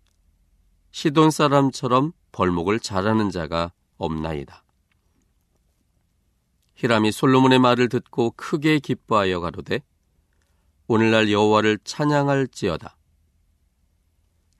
시돈 0.91 1.31
사람처럼 1.31 2.13
벌목을 2.33 2.81
잘하는 2.81 3.31
자가 3.31 3.73
없나이다. 3.97 4.65
히람이 6.77 7.11
솔로몬의 7.11 7.59
말을 7.59 7.89
듣고 7.89 8.31
크게 8.37 8.79
기뻐하여 8.79 9.41
가로되 9.41 9.83
오늘날 10.87 11.31
여호와를 11.31 11.79
찬양할지어다. 11.83 12.98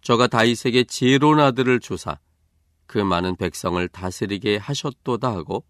저가 0.09 0.27
다윗에게 0.27 0.85
지혜로운 0.85 1.39
아들을 1.39 1.81
주사 1.81 2.19
그 2.87 2.97
많은 2.97 3.37
백성을 3.37 3.87
다스리게 3.89 4.57
하셨도다 4.57 5.31
하고 5.31 5.67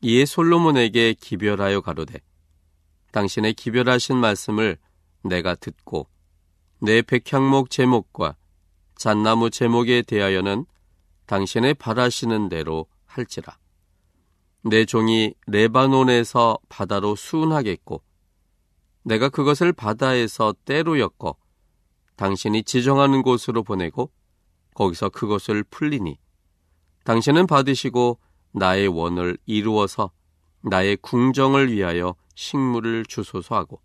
이에 0.00 0.26
솔로몬에게 0.26 1.14
기별하여 1.14 1.80
가로되 1.80 2.20
당신의 3.10 3.54
기별하신 3.54 4.16
말씀을 4.16 4.78
내가 5.24 5.56
듣고 5.56 6.06
내 6.80 7.02
백향목 7.02 7.70
제목과 7.70 8.36
잣나무 8.94 9.50
제목에 9.50 10.02
대하여는 10.02 10.64
당신의 11.26 11.74
바라시는 11.74 12.48
대로 12.48 12.86
할지라. 13.06 13.58
내 14.62 14.84
종이 14.84 15.34
레바논에서 15.48 16.60
바다로 16.68 17.16
수운하겠고 17.16 18.04
내가 19.02 19.28
그것을 19.28 19.72
바다에서 19.72 20.54
때로 20.64 21.00
엮어 21.00 21.34
당신이 22.18 22.64
지정하는 22.64 23.22
곳으로 23.22 23.62
보내고 23.62 24.10
거기서 24.74 25.08
그것을 25.08 25.62
풀리니 25.62 26.18
당신은 27.04 27.46
받으시고 27.46 28.18
나의 28.52 28.88
원을 28.88 29.38
이루어서 29.46 30.10
나의 30.62 30.96
궁정을 30.96 31.72
위하여 31.72 32.16
식물을 32.34 33.06
주소서 33.06 33.54
하고 33.54 33.80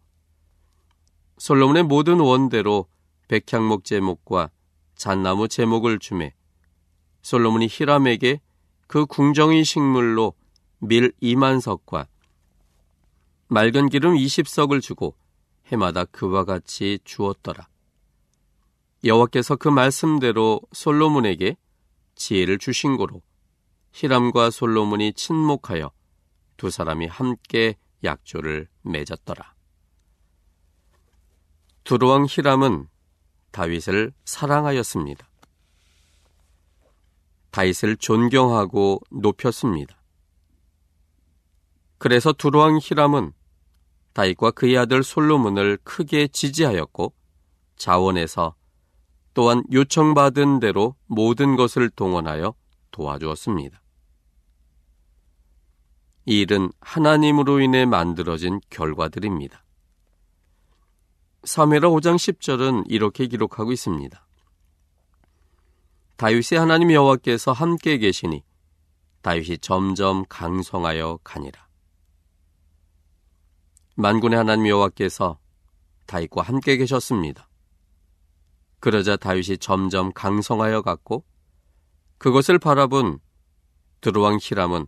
솔로몬의 1.38 1.84
모든 1.84 2.20
원대로 2.20 2.88
백향목 3.28 3.86
제목과 3.86 4.50
잣나무 4.96 5.48
제목을 5.48 6.00
주매 6.00 6.34
솔로몬이 7.22 7.68
히람에게 7.70 8.42
그 8.88 9.06
궁정의 9.06 9.64
식물로 9.64 10.34
밀 10.80 11.12
2만 11.22 11.62
석과 11.62 12.08
맑은 13.48 13.90
기름 13.90 14.16
20석을 14.16 14.82
주고 14.82 15.16
해마다 15.68 16.06
그와 16.06 16.44
같이 16.44 17.00
주었더라. 17.04 17.68
여호와께서 19.04 19.58
그 19.58 19.68
말씀대로 19.68 20.62
솔로몬에게 20.72 21.58
지혜를 22.16 22.58
주신 22.58 22.96
고로 22.96 23.22
히람과 23.92 24.50
솔로몬이 24.50 25.14
친목하여 25.14 25.92
두 26.58 26.70
사람이 26.70 27.08
함께 27.08 27.76
약조를 28.04 28.68
맺었더라. 28.84 29.54
두루왕 31.84 32.28
히람은 32.30 32.88
다윗을 33.52 34.14
사랑하였습니다. 34.24 35.30
다윗을 37.52 37.98
존경하고 37.98 39.02
높였습니다. 39.12 40.02
그래서 41.98 42.34
두루왕 42.34 42.80
히람은 42.82 43.34
다윗과 44.14 44.52
그의 44.52 44.78
아들 44.78 45.04
솔로몬을 45.04 45.78
크게 45.84 46.28
지지하였고 46.30 47.14
자원에서 47.76 48.56
또한 49.34 49.64
요청받은 49.72 50.60
대로 50.60 50.96
모든 51.08 51.56
것을 51.56 51.90
동원하여 51.90 52.54
도와주었습니다. 52.92 53.82
이 56.26 56.42
일은 56.42 56.72
하나님으로 56.80 57.60
인해 57.60 57.86
만들어진 57.86 58.62
결과들입니다. 58.70 59.64
3회라 61.44 61.82
5장 62.00 62.16
10절은 62.16 62.86
이렇게 62.88 63.28
기록하고 63.28 63.72
있습니다. 63.74 64.26
다윗의 66.16 66.60
하나님 66.60 66.92
여호와께서 66.92 67.52
함께 67.52 67.98
계시니 67.98 68.44
다윗이 69.22 69.58
점점 69.58 70.24
강성하여 70.30 71.20
가니라. 71.24 71.68
만군의 73.96 74.38
하나님 74.38 74.68
여호와께서 74.68 75.40
다윗과 76.06 76.44
함께 76.44 76.78
계셨습니다. 76.78 77.50
그러자 78.84 79.16
다윗이 79.16 79.60
점점 79.60 80.12
강성하여 80.12 80.82
갔고 80.82 81.24
그것을 82.18 82.60
바라본 82.60 83.20
드루왕 84.02 84.40
히람은 84.42 84.88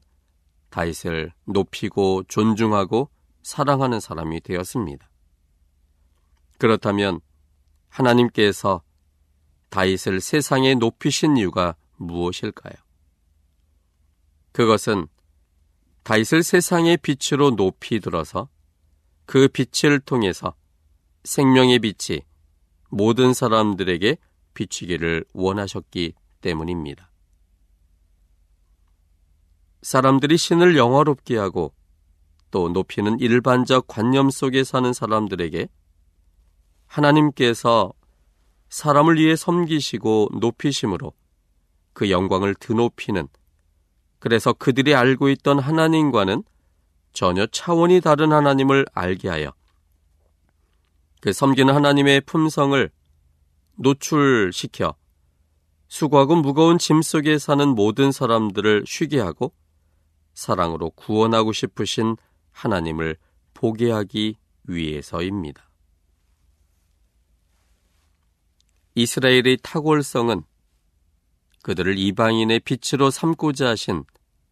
다윗을 0.69 1.31
높이고 1.45 2.23
존중하고 2.27 3.09
사랑하는 3.41 4.01
사람이 4.01 4.41
되었습니다. 4.41 5.09
그렇다면 6.57 7.21
하나님께서 7.87 8.83
다윗을 9.69 10.19
세상에 10.19 10.75
높이신 10.75 11.37
이유가 11.37 11.77
무엇일까요? 11.95 12.75
그것은 14.51 15.07
다윗을 16.03 16.43
세상의 16.43 16.97
빛으로 16.97 17.55
높이 17.55 18.01
들어서 18.01 18.49
그 19.25 19.47
빛을 19.47 20.01
통해서 20.01 20.53
생명의 21.23 21.79
빛이 21.79 22.19
모든 22.95 23.33
사람들에게 23.33 24.17
비치기를 24.53 25.25
원하셨기 25.33 26.13
때문입니다. 26.39 27.11
사람들이 29.81 30.37
신을 30.37 30.77
영화롭게 30.77 31.37
하고 31.37 31.73
또 32.51 32.69
높이는 32.69 33.19
일반적 33.19 33.87
관념 33.87 34.29
속에 34.29 34.63
사는 34.63 34.93
사람들에게 34.93 35.67
하나님께서 36.85 37.91
사람을 38.69 39.17
위해 39.17 39.35
섬기시고 39.35 40.29
높이심으로 40.39 41.11
그 41.91 42.09
영광을 42.09 42.55
드높이는 42.55 43.27
그래서 44.19 44.53
그들이 44.53 44.95
알고 44.95 45.27
있던 45.27 45.59
하나님과는 45.59 46.43
전혀 47.11 47.45
차원이 47.47 47.99
다른 47.99 48.31
하나님을 48.31 48.85
알게 48.93 49.27
하여 49.27 49.51
그 51.25 51.33
섬기는 51.33 51.73
하나님의 51.73 52.21
품성을 52.21 52.91
노출시켜 53.77 54.95
수고하고 55.87 56.35
무거운 56.35 56.77
짐 56.77 57.01
속에 57.01 57.39
사는 57.39 57.67
모든 57.69 58.11
사람들을 58.11 58.83
쉬게 58.85 59.19
하고 59.19 59.51
사랑으로 60.35 60.91
구원하고 60.91 61.51
싶으신 61.51 62.15
하나님을 62.51 63.17
보게 63.55 63.89
하기 63.89 64.35
위해서입니다. 64.65 65.67
이스라엘의 68.93 69.57
탁월성은 69.63 70.43
그들을 71.63 71.97
이방인의 71.97 72.59
빛으로 72.59 73.09
삼고자 73.09 73.69
하신 73.69 74.03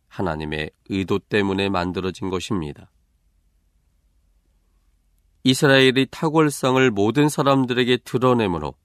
하나님의 0.07 0.71
의도 0.89 1.19
때문에 1.19 1.69
만들어진 1.69 2.31
것입니다. 2.31 2.89
이스라엘의 5.43 6.07
탁월성을 6.09 6.91
모든 6.91 7.27
사람들에게 7.27 7.97
드러내므로 7.97 8.75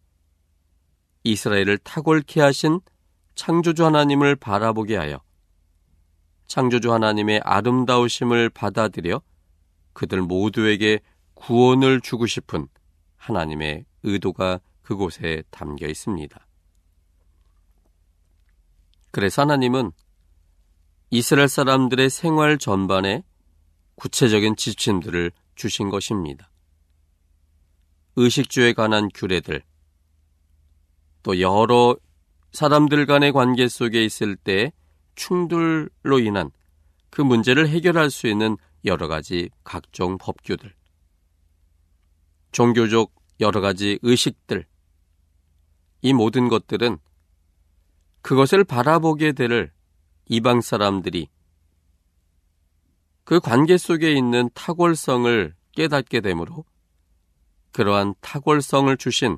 이스라엘을 1.22 1.78
탁월케 1.78 2.40
하신 2.40 2.80
창조주 3.36 3.84
하나님을 3.84 4.34
바라보게 4.34 4.96
하여 4.96 5.20
창조주 6.48 6.92
하나님의 6.92 7.40
아름다우심을 7.44 8.50
받아들여 8.50 9.22
그들 9.92 10.22
모두에게 10.22 11.00
구원을 11.34 12.00
주고 12.00 12.26
싶은 12.26 12.66
하나님의 13.16 13.84
의도가 14.02 14.60
그곳에 14.82 15.44
담겨 15.50 15.86
있습니다. 15.86 16.46
그래서 19.10 19.42
하나님은 19.42 19.92
이스라엘 21.10 21.48
사람들의 21.48 22.10
생활 22.10 22.58
전반에 22.58 23.22
구체적인 23.94 24.56
지침들을 24.56 25.32
주신 25.58 25.90
것입니다. 25.90 26.50
의식주에 28.16 28.72
관한 28.72 29.08
규례들, 29.12 29.62
또 31.22 31.40
여러 31.40 31.96
사람들 32.52 33.04
간의 33.06 33.32
관계 33.32 33.68
속에 33.68 34.02
있을 34.04 34.36
때 34.36 34.72
충돌로 35.16 36.20
인한 36.20 36.50
그 37.10 37.20
문제를 37.20 37.68
해결할 37.68 38.10
수 38.10 38.28
있는 38.28 38.56
여러 38.84 39.08
가지 39.08 39.50
각종 39.64 40.16
법규들, 40.16 40.72
종교적 42.52 43.12
여러 43.40 43.60
가지 43.60 43.98
의식들, 44.02 44.64
이 46.02 46.12
모든 46.12 46.48
것들은 46.48 46.98
그것을 48.22 48.62
바라보게 48.62 49.32
될 49.32 49.72
이방 50.26 50.60
사람들이 50.60 51.28
그 53.28 53.40
관계 53.40 53.76
속에 53.76 54.14
있는 54.14 54.48
탁월성을 54.54 55.54
깨닫게 55.72 56.22
되므로 56.22 56.64
그러한 57.72 58.14
탁월성을 58.22 58.96
주신 58.96 59.36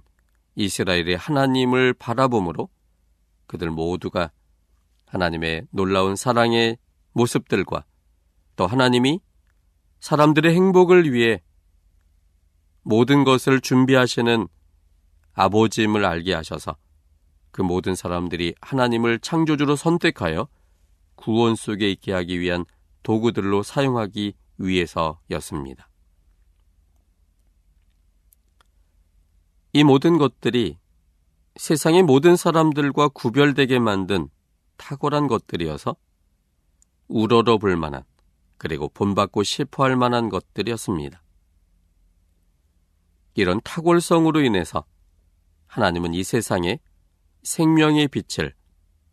이스라엘의 0.54 1.16
하나님을 1.16 1.94
바라보므로 1.94 2.68
그들 3.48 3.68
모두가 3.70 4.30
하나님의 5.06 5.66
놀라운 5.72 6.14
사랑의 6.14 6.78
모습들과 7.14 7.84
또 8.54 8.68
하나님이 8.68 9.18
사람들의 9.98 10.54
행복을 10.54 11.12
위해 11.12 11.42
모든 12.82 13.24
것을 13.24 13.60
준비하시는 13.60 14.46
아버지임을 15.32 16.04
알게 16.04 16.32
하셔서 16.32 16.76
그 17.50 17.60
모든 17.60 17.96
사람들이 17.96 18.54
하나님을 18.60 19.18
창조주로 19.18 19.74
선택하여 19.74 20.46
구원 21.16 21.56
속에 21.56 21.90
있게 21.90 22.12
하기 22.12 22.38
위한 22.38 22.64
도구들로 23.02 23.62
사용하기 23.62 24.34
위해서였습니다. 24.58 25.88
이 29.72 29.84
모든 29.84 30.18
것들이 30.18 30.78
세상의 31.56 32.02
모든 32.02 32.36
사람들과 32.36 33.08
구별되게 33.08 33.78
만든 33.78 34.28
탁월한 34.76 35.28
것들이어서 35.28 35.94
우러러 37.08 37.58
볼 37.58 37.76
만한 37.76 38.02
그리고 38.56 38.88
본받고 38.88 39.42
싶어 39.42 39.84
할 39.84 39.96
만한 39.96 40.28
것들이었습니다. 40.28 41.22
이런 43.34 43.60
탁월성으로 43.62 44.42
인해서 44.42 44.84
하나님은 45.66 46.14
이 46.14 46.24
세상에 46.24 46.80
생명의 47.42 48.08
빛을 48.08 48.54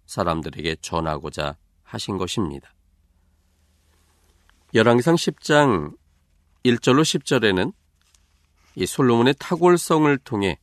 사람들에게 0.05 0.77
전하고자 0.81 1.57
하신 1.83 2.17
것입니다. 2.17 2.73
열왕기상 4.77 5.15
10장 5.15 5.97
1절로 6.63 7.01
10절에는 7.01 7.73
이 8.75 8.85
솔로몬의 8.85 9.33
탁월성을 9.39 10.15
통해 10.19 10.59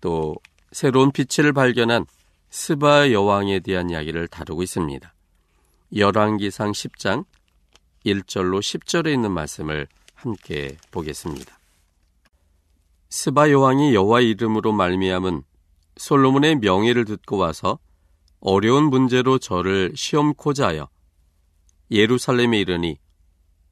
또 0.00 0.36
새로운 0.72 1.12
빛을 1.12 1.52
발견한 1.52 2.06
스바 2.48 3.12
여왕에 3.12 3.60
대한 3.60 3.90
이야기를 3.90 4.28
다루고 4.28 4.62
있습니다. 4.62 5.12
열왕기상 5.94 6.72
10장 6.72 7.26
1절로 8.06 8.60
10절에 8.60 9.12
있는 9.12 9.32
말씀을 9.32 9.86
함께 10.14 10.78
보겠습니다. 10.90 11.58
스바 13.10 13.50
여왕이 13.50 13.94
여호와 13.94 14.22
이름으로 14.22 14.72
말미암은 14.72 15.42
솔로몬의 15.98 16.56
명예를 16.60 17.04
듣고 17.04 17.36
와서 17.36 17.78
어려운 18.40 18.84
문제로 18.84 19.38
저를 19.38 19.92
시험코자 19.94 20.68
하여 20.68 20.88
예루살렘에 21.90 22.60
이르니 22.60 22.98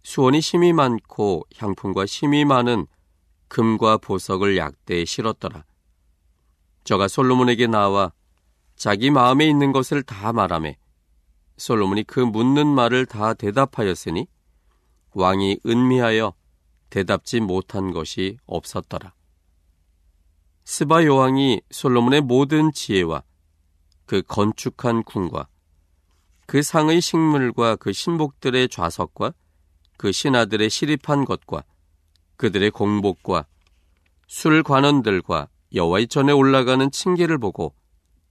수원이 0.05 0.43
심이 0.43 0.73
많고 0.73 1.47
향품과 1.57 2.07
심이 2.07 2.45
많은 2.45 2.87
금과 3.49 3.99
보석을 3.99 4.57
약대에 4.57 5.05
실었더라. 5.07 5.65
저가 6.85 7.09
솔로몬에게 7.09 7.67
나와 7.67 8.13
자기 8.77 9.11
마음에 9.11 9.49
있는 9.49 9.73
것을 9.73 10.03
다 10.03 10.33
말하매 10.33 10.77
솔로몬이 11.57 12.05
그 12.05 12.21
묻는 12.21 12.67
말을 12.67 13.07
다 13.07 13.33
대답하였으니 13.33 14.27
왕이 15.13 15.61
은미하여 15.65 16.35
대답지 16.91 17.41
못한 17.41 17.93
것이 17.93 18.37
없었더라. 18.47 19.15
스바 20.65 21.05
여왕이 21.05 21.63
솔로몬의 21.71 22.21
모든 22.23 22.73
지혜와 22.73 23.23
그 24.05 24.21
건축한 24.23 25.03
궁과 25.05 25.49
그 26.47 26.63
상의 26.63 27.01
식물과 27.01 27.77
그 27.77 27.93
신복들의 27.93 28.69
좌석과 28.69 29.33
그 29.97 30.13
신하들의 30.13 30.71
시립한 30.71 31.25
것과 31.25 31.65
그들의 32.37 32.71
공복과 32.71 33.47
술 34.27 34.63
관원들과 34.63 35.49
여호와의 35.75 36.09
전에 36.09 36.33
올라가는 36.33 36.91
층계를 36.91 37.39
보고 37.39 37.75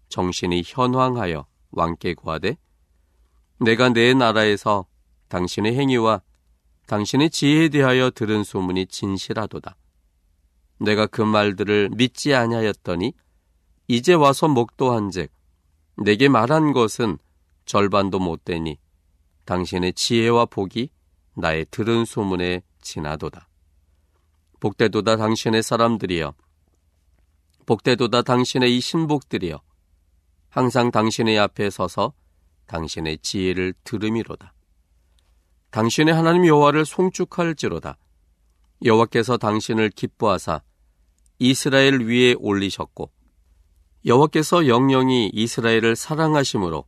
정신이 0.10 0.64
현황하여 0.66 1.46
왕께 1.72 2.14
구하되 2.14 2.58
내가 3.60 3.90
내 3.90 4.14
나라에서 4.14 4.86
당신의 5.30 5.76
행위와 5.76 6.22
당신의 6.88 7.30
지혜에 7.30 7.70
대하여 7.70 8.12
들은 8.12 8.44
소문이 8.44 8.88
진실하도다. 8.88 9.76
내가 10.80 11.08
그 11.08 11.22
말들을 11.22 11.90
믿지 11.96 12.36
아니하였더니 12.36 13.14
이제 13.88 14.14
와서 14.14 14.48
목도한즉 14.48 15.32
내게 15.98 16.28
말한 16.28 16.74
것은 16.74 17.18
절반도 17.66 18.20
못 18.20 18.44
되니 18.44 18.78
당신의 19.46 19.94
지혜와 19.94 20.46
복이 20.46 20.90
나의 21.36 21.66
들은 21.72 22.06
소문에 22.06 22.62
지나도다. 22.82 23.48
복되도다 24.60 25.18
당신의 25.18 25.64
사람들이여 25.64 26.34
복되도다 27.66 28.22
당신의 28.22 28.78
이 28.78 28.80
신복들이여 28.80 29.62
항상 30.50 30.92
당신의 30.92 31.40
앞에 31.40 31.70
서서 31.70 32.14
당신의 32.68 33.20
지혜를 33.20 33.74
들음이로다. 33.84 34.54
당신의 35.72 36.14
하나님 36.14 36.46
여호와를 36.46 36.86
송축할지로다. 36.86 37.98
여호와께서 38.84 39.38
당신을 39.38 39.90
기뻐하사 39.90 40.62
이스라엘 41.40 42.02
위에 42.02 42.36
올리셨고 42.38 43.10
여호와께서 44.06 44.68
영영이 44.68 45.32
이스라엘을 45.34 45.96
사랑하심으로 45.96 46.86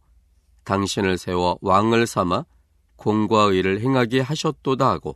당신을 0.65 1.17
세워 1.17 1.58
왕을 1.62 2.05
삼아 2.05 2.45
공과 3.06 3.44
의를 3.44 3.82
행하게 3.82 4.20
하셨도다 4.22 4.89
하고 4.89 5.15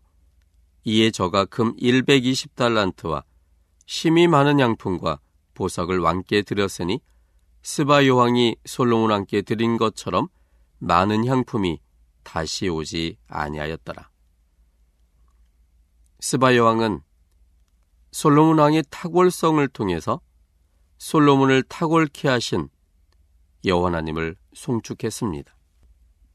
이에 0.84 1.10
저가 1.10 1.46
금 1.46 1.76
120달란트와 1.78 3.24
심이 3.88 4.28
많은 4.28 4.60
양품과 4.60 5.20
보석을 5.56 5.98
왕께 5.98 6.44
드렸으니 6.44 7.02
스바 7.64 8.06
여왕이 8.06 8.58
솔로몬 8.66 9.10
왕께 9.10 9.42
드린 9.42 9.78
것처럼 9.78 10.28
많은 10.78 11.26
향품이 11.26 11.80
다시 12.22 12.70
오지 12.70 13.18
아니하였더라. 13.28 14.12
스바 16.20 16.58
여왕은 16.58 17.02
솔로몬 18.12 18.60
왕의 18.60 18.84
탁월성을 18.92 19.68
통해서 19.70 20.22
솔로몬을 21.00 21.64
탁월케 21.64 22.28
하신 22.28 22.70
여호와 23.66 23.88
하나님을 23.88 24.36
송축했습니다. 24.54 25.59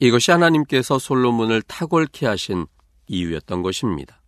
이것이 0.05 0.31
하나님께서 0.33 0.99
솔로몬을 0.99 1.63
탁월케 1.63 2.27
하신 2.27 2.67
이유였던 3.07 3.63
것입니다. 3.63 4.21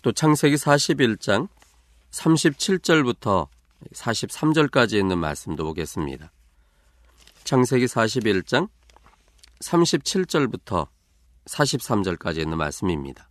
또 0.00 0.12
창세기 0.12 0.56
41장 0.56 1.48
37절부터 2.10 3.48
43절까지 3.92 4.94
있는 4.94 5.18
말씀도 5.18 5.62
보겠습니다. 5.62 6.32
창세기 7.44 7.84
41장 7.84 8.70
37절부터 9.60 10.88
43절까지 11.44 12.38
있는 12.38 12.56
말씀입니다. 12.56 13.28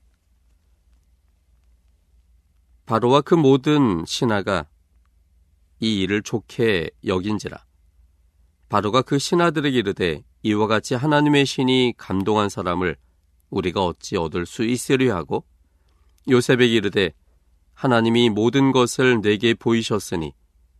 바로와 2.85 3.21
그 3.21 3.33
모든 3.33 4.05
신하가 4.05 4.67
이 5.79 6.01
일을 6.01 6.21
좋게 6.21 6.91
여긴지라 7.03 7.65
바로가 8.69 9.01
그 9.01 9.17
신하들에게 9.17 9.75
이르되 9.75 10.23
이와 10.47 10.67
같이 10.67 10.95
하나님의 10.95 11.45
신이 11.45 11.95
감동한 11.97 12.47
사람을 12.47 12.95
우리가 13.49 13.83
어찌 13.83 14.15
얻을 14.15 14.45
수 14.45 14.63
있으려 14.63 15.15
하고 15.15 15.43
요셉에게 16.29 16.73
이르되 16.73 17.13
하나님이 17.73 18.29
모든 18.29 18.71
것을 18.71 19.21
내게 19.21 19.53
보이셨으니 19.53 20.33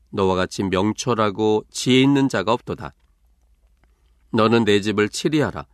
너와 0.10 0.36
같이 0.36 0.64
명철하고 0.64 1.66
지혜 1.70 2.02
있는 2.02 2.30
자가 2.30 2.54
없도다. 2.54 2.94
너는 4.32 4.64
내 4.66 4.80
집을 4.82 5.10
치리하라. 5.10 5.66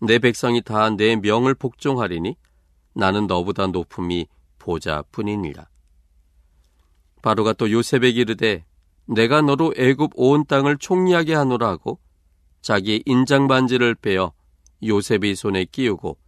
내 0.00 0.18
백성이 0.18 0.60
다 0.62 0.90
내 0.90 1.16
명을 1.16 1.54
복종하리니 1.54 2.36
나는 2.94 3.26
너보다 3.26 3.66
높음이 3.66 4.26
보자뿐이니라. 4.58 5.68
바로가 7.22 7.54
또 7.54 7.70
요셉에게 7.70 8.20
이르되 8.20 8.64
내가 9.06 9.40
너로 9.40 9.72
애굽 9.76 10.12
온 10.16 10.44
땅을 10.44 10.78
총리하게 10.78 11.34
하노라 11.34 11.68
하고 11.68 11.98
자기의 12.62 13.02
인장 13.06 13.48
반지를 13.48 13.94
빼어 13.94 14.32
요셉의 14.82 15.34
손에 15.34 15.64
끼우고 15.64 16.18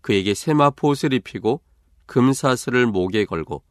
그에게 0.00 0.34
세마포옷을 0.34 1.12
입히고 1.14 1.62
금사슬을 2.06 2.86
목에 2.86 3.24
걸고 3.24 3.62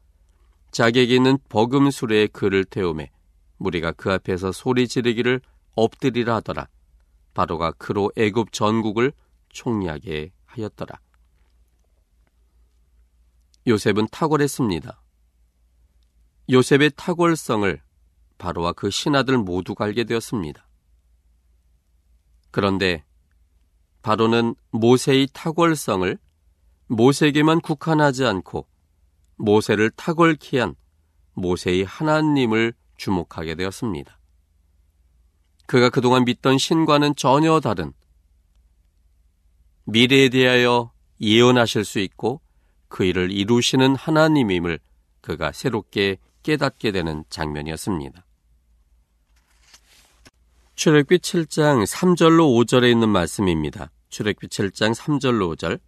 자기에게 0.70 1.14
있는 1.14 1.38
버금수레에 1.48 2.28
그를 2.28 2.64
태우매 2.64 3.10
무리가 3.58 3.92
그 3.92 4.12
앞에서 4.12 4.52
소리 4.52 4.88
지르기를 4.88 5.40
엎드리라 5.74 6.36
하더라. 6.36 6.68
바로가 7.32 7.72
그로 7.72 8.10
애굽 8.16 8.52
전국을 8.52 9.12
총리하게 9.50 10.32
하였더라. 10.44 10.98
요셉은 13.66 14.08
탁월했습니다. 14.10 15.02
요셉의 16.50 16.92
탁월성을 16.96 17.82
바로와 18.38 18.72
그 18.74 18.90
신하들 18.90 19.38
모두가 19.38 19.86
알게 19.86 20.04
되었습니다. 20.04 20.65
그런데 22.56 23.04
바로는 24.00 24.54
모세의 24.70 25.28
탁월성을 25.34 26.16
모세에게만 26.86 27.60
국한하지 27.60 28.24
않고 28.24 28.66
모세를 29.36 29.90
탁월케 29.90 30.60
한 30.60 30.74
모세의 31.34 31.84
하나님을 31.84 32.72
주목하게 32.96 33.56
되었습니다. 33.56 34.18
그가 35.66 35.90
그동안 35.90 36.24
믿던 36.24 36.56
신과는 36.56 37.16
전혀 37.16 37.60
다른 37.60 37.92
미래에 39.84 40.30
대하여 40.30 40.92
예언하실 41.20 41.84
수 41.84 41.98
있고 41.98 42.40
그 42.88 43.04
일을 43.04 43.32
이루시는 43.32 43.96
하나님임을 43.96 44.78
그가 45.20 45.52
새롭게 45.52 46.16
깨닫게 46.42 46.92
되는 46.92 47.22
장면이었습니다. 47.28 48.25
출애굽기 50.76 51.20
7장 51.20 51.86
3절로 51.86 52.54
5절에 52.54 52.90
있는 52.90 53.08
말씀입니다. 53.08 53.90
출애굽기 54.10 54.48
7장 54.48 54.94
3절로 54.94 55.56
5절 55.56 55.80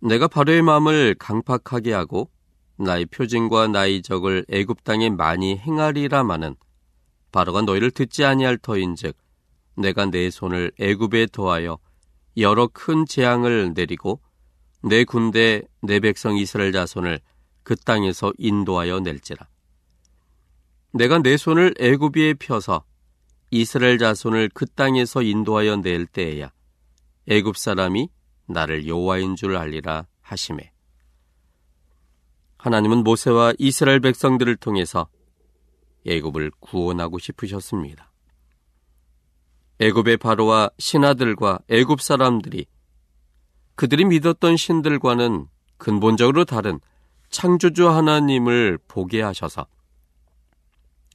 내가 0.00 0.28
바로의 0.28 0.62
마음을 0.62 1.14
강팍하게 1.18 1.92
하고 1.92 2.30
나의 2.78 3.04
표징과 3.04 3.68
나의 3.68 4.00
적을 4.00 4.46
애굽 4.48 4.82
땅에 4.82 5.10
많이 5.10 5.58
행하리라마는 5.58 6.56
바로가 7.32 7.60
너희를 7.60 7.90
듣지 7.90 8.24
아니할 8.24 8.56
터인즉 8.56 9.14
내가 9.76 10.06
내 10.06 10.30
손을 10.30 10.72
애굽에 10.80 11.26
더하여 11.30 11.78
여러 12.38 12.66
큰 12.66 13.04
재앙을 13.04 13.74
내리고 13.74 14.22
내 14.82 15.04
군대 15.04 15.60
내 15.82 16.00
백성 16.00 16.38
이스라엘 16.38 16.72
자손을 16.72 17.20
그 17.62 17.76
땅에서 17.76 18.32
인도하여 18.38 19.00
낼지라 19.00 19.46
내가 20.94 21.18
내 21.18 21.36
손을 21.36 21.74
애굽에 21.78 22.34
펴서 22.38 22.84
이스라엘 23.50 23.98
자손을 23.98 24.50
그 24.54 24.66
땅에서 24.66 25.22
인도하여 25.22 25.76
낼 25.76 26.06
때에야 26.06 26.52
애굽 27.28 27.56
사람이 27.56 28.08
나를 28.46 28.86
여호와인 28.86 29.36
줄 29.36 29.56
알리라 29.56 30.06
하심에 30.22 30.72
하나님은 32.58 33.04
모세와 33.04 33.54
이스라엘 33.58 34.00
백성들을 34.00 34.56
통해서 34.56 35.08
애굽을 36.06 36.50
구원하고 36.60 37.18
싶으셨습니다. 37.18 38.10
애굽의 39.80 40.18
바로와 40.18 40.70
신하들과 40.78 41.60
애굽 41.68 42.02
사람들이 42.02 42.66
그들이 43.76 44.04
믿었던 44.04 44.58
신들과는 44.58 45.46
근본적으로 45.78 46.44
다른 46.44 46.80
창조주 47.30 47.88
하나님을 47.88 48.78
보게 48.86 49.22
하셔서 49.22 49.66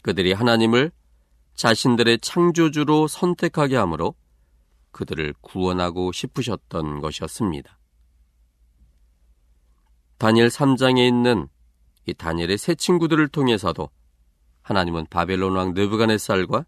그들이 0.02 0.34
하나님을 0.34 0.92
자신들의 1.56 2.20
창조주로 2.20 3.08
선택하게 3.08 3.78
하므로 3.78 4.16
그들을 4.92 5.34
구원하고 5.42 6.12
싶으셨던 6.12 7.02
것이었습니다. 7.02 7.78
다니엘 10.18 10.48
3장에 10.48 11.06
있는 11.06 11.48
이 12.06 12.14
다니엘의 12.14 12.58
세 12.58 12.76
친구들을 12.76 13.28
통해서도 13.30 13.90
하나님은 14.62 15.08
바벨론 15.10 15.56
왕 15.56 15.74
느부갓네살과 15.74 16.66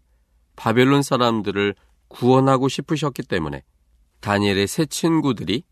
바벨론 0.56 1.02
사람들을 1.02 1.74
구원하고 2.08 2.68
싶으셨기 2.68 3.22
때문에 3.22 3.64
다니엘의 4.20 4.66
세 4.66 4.86
친구들이 4.86 5.64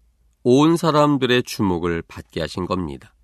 온 0.43 0.77
사람들의 0.77 1.43
주목을 1.43 2.03
받게 2.03 2.41
하신 2.41 2.67
겁니다. 2.67 3.15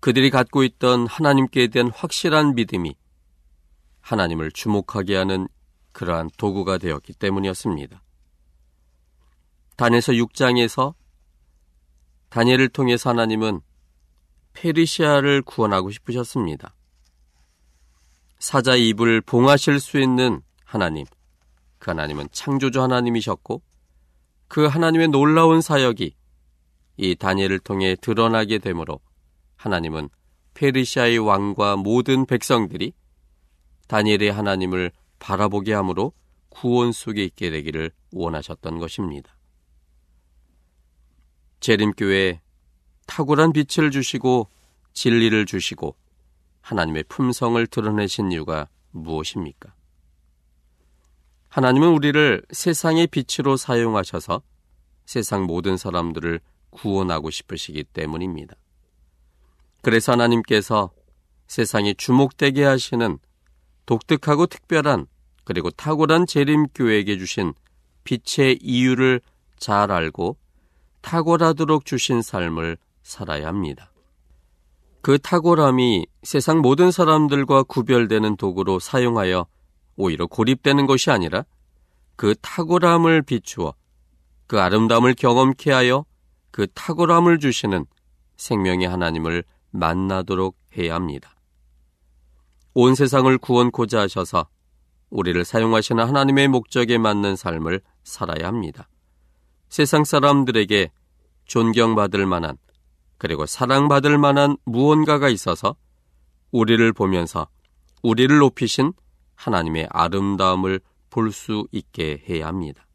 그들이 0.00 0.30
갖고 0.30 0.62
있던 0.64 1.06
하나님께 1.06 1.68
대한 1.68 1.90
확실한 1.90 2.54
믿음이 2.54 2.96
하나님을 4.06 4.52
주목하게 4.52 5.16
하는 5.16 5.48
그러한 5.90 6.30
도구가 6.36 6.78
되었기 6.78 7.14
때문이었습니다. 7.14 8.00
단에서 9.76 10.12
6장에서 10.12 10.94
다니엘을 12.28 12.68
통해서 12.68 13.10
하나님은 13.10 13.60
페르시아를 14.52 15.42
구원하고 15.42 15.90
싶으셨습니다. 15.90 16.74
사자 18.38 18.76
입을 18.76 19.22
봉하실 19.22 19.80
수 19.80 19.98
있는 19.98 20.40
하나님, 20.64 21.04
그 21.80 21.90
하나님은 21.90 22.28
창조주 22.30 22.80
하나님이셨고 22.80 23.60
그 24.46 24.66
하나님의 24.66 25.08
놀라운 25.08 25.60
사역이 25.60 26.14
이 26.98 27.16
다니엘을 27.16 27.58
통해 27.58 27.96
드러나게 28.00 28.58
되므로 28.58 29.00
하나님은 29.56 30.10
페르시아의 30.54 31.18
왕과 31.18 31.76
모든 31.76 32.24
백성들이 32.24 32.92
다니엘의 33.86 34.32
하나님을 34.32 34.92
바라보게 35.18 35.72
함으로 35.72 36.12
구원 36.48 36.92
속에 36.92 37.24
있게 37.24 37.50
되기를 37.50 37.90
원하셨던 38.12 38.78
것입니다. 38.78 39.36
재림교회 41.60 42.40
탁월한 43.06 43.52
빛을 43.52 43.90
주시고 43.90 44.48
진리를 44.92 45.46
주시고 45.46 45.96
하나님의 46.60 47.04
품성을 47.08 47.64
드러내신 47.66 48.32
이유가 48.32 48.68
무엇입니까? 48.90 49.74
하나님은 51.48 51.88
우리를 51.88 52.42
세상의 52.50 53.06
빛으로 53.06 53.56
사용하셔서 53.56 54.42
세상 55.04 55.44
모든 55.44 55.76
사람들을 55.76 56.40
구원하고 56.70 57.30
싶으시기 57.30 57.84
때문입니다. 57.84 58.56
그래서 59.82 60.12
하나님께서 60.12 60.92
세상이 61.46 61.94
주목되게 61.94 62.64
하시는 62.64 63.18
독특하고 63.86 64.46
특별한 64.46 65.06
그리고 65.44 65.70
탁월한 65.70 66.26
재림교회에게 66.26 67.18
주신 67.18 67.54
빛의 68.04 68.58
이유를 68.60 69.20
잘 69.58 69.90
알고 69.90 70.36
탁월하도록 71.02 71.84
주신 71.84 72.20
삶을 72.20 72.76
살아야 73.02 73.46
합니다. 73.46 73.92
그 75.02 75.18
탁월함이 75.18 76.06
세상 76.24 76.58
모든 76.58 76.90
사람들과 76.90 77.62
구별되는 77.62 78.36
도구로 78.36 78.80
사용하여 78.80 79.46
오히려 79.96 80.26
고립되는 80.26 80.86
것이 80.86 81.12
아니라 81.12 81.44
그 82.16 82.34
탁월함을 82.42 83.22
비추어 83.22 83.74
그 84.48 84.60
아름다움을 84.60 85.14
경험케 85.14 85.70
하여 85.70 86.04
그 86.50 86.66
탁월함을 86.74 87.38
주시는 87.38 87.86
생명의 88.36 88.88
하나님을 88.88 89.44
만나도록 89.70 90.56
해야 90.76 90.94
합니다. 90.96 91.35
온 92.78 92.94
세상을 92.94 93.38
구원코자 93.38 94.02
하셔서 94.02 94.48
우리를 95.08 95.42
사용하시는 95.46 96.06
하나님의 96.06 96.48
목적에 96.48 96.98
맞는 96.98 97.34
삶을 97.34 97.80
살아야 98.04 98.48
합니다. 98.48 98.86
세상 99.70 100.04
사람들에게 100.04 100.92
존경받을 101.46 102.26
만한 102.26 102.58
그리고 103.16 103.46
사랑받을 103.46 104.18
만한 104.18 104.58
무언가가 104.66 105.30
있어서 105.30 105.74
우리를 106.50 106.92
보면서 106.92 107.48
우리를 108.02 108.36
높이신 108.36 108.92
하나님의 109.36 109.88
아름다움을 109.88 110.80
볼 111.08 111.32
수 111.32 111.66
있게 111.72 112.22
해야 112.28 112.46
합니다. 112.46 112.86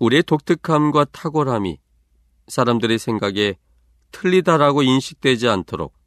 우리의 0.00 0.22
독특함과 0.24 1.06
탁월함이 1.12 1.78
사람들의 2.48 2.98
생각에 2.98 3.56
틀리다라고 4.12 4.82
인식되지 4.82 5.48
않도록 5.48 5.97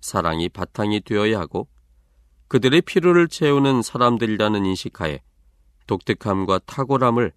사랑이 0.00 0.48
바탕이 0.48 1.00
되어야 1.00 1.38
하고 1.38 1.68
그들의 2.48 2.82
필요를 2.82 3.28
채우는 3.28 3.82
사람들이라는 3.82 4.64
인식하에 4.64 5.22
독특함과 5.86 6.60
탁월함을 6.66 7.32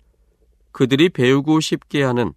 그들이 0.72 1.10
배우고 1.10 1.60
싶게 1.60 2.04
하는 2.04 2.34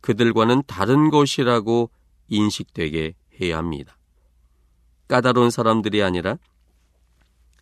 그들과는 0.00 0.64
다른 0.66 1.10
것이라고 1.10 1.90
인식되게 2.28 3.14
해야 3.40 3.58
합니다. 3.58 3.96
까다로운 5.08 5.50
사람들이 5.50 6.02
아니라 6.02 6.38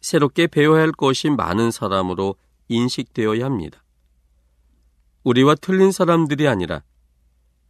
새롭게 0.01 0.47
배워야 0.47 0.83
할 0.83 0.93
것이 0.93 1.31
많은 1.31 1.71
사람으로 1.71 2.37
인식되어야 2.69 3.45
합니다. 3.45 3.83
우리와 5.25 5.57
틀린 5.57 5.93
사람들이 5.93 6.47
아니라 6.47 6.83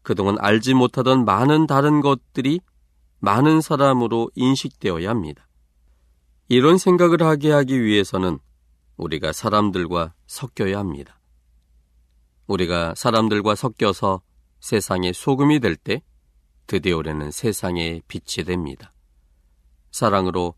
그동안 0.02 0.36
알지 0.38 0.74
못하던 0.74 1.24
많은 1.24 1.66
다른 1.66 2.00
것들이 2.00 2.60
많은 3.20 3.60
사람으로 3.60 4.30
인식되어야 4.34 5.10
합니다. 5.10 5.48
이런 6.48 6.78
생각을 6.78 7.22
하게 7.22 7.50
하기 7.52 7.82
위해서는 7.82 8.38
우리가 8.96 9.32
사람들과 9.32 10.14
섞여야 10.26 10.78
합니다. 10.78 11.20
우리가 12.46 12.94
사람들과 12.96 13.54
섞여서 13.54 14.22
세상의 14.60 15.12
소금이 15.12 15.60
될 15.60 15.76
때 15.76 16.02
드디어 16.66 16.96
우리는 16.98 17.30
세상의 17.30 18.02
빛이 18.08 18.44
됩니다. 18.44 18.92
사랑으로 19.90 20.54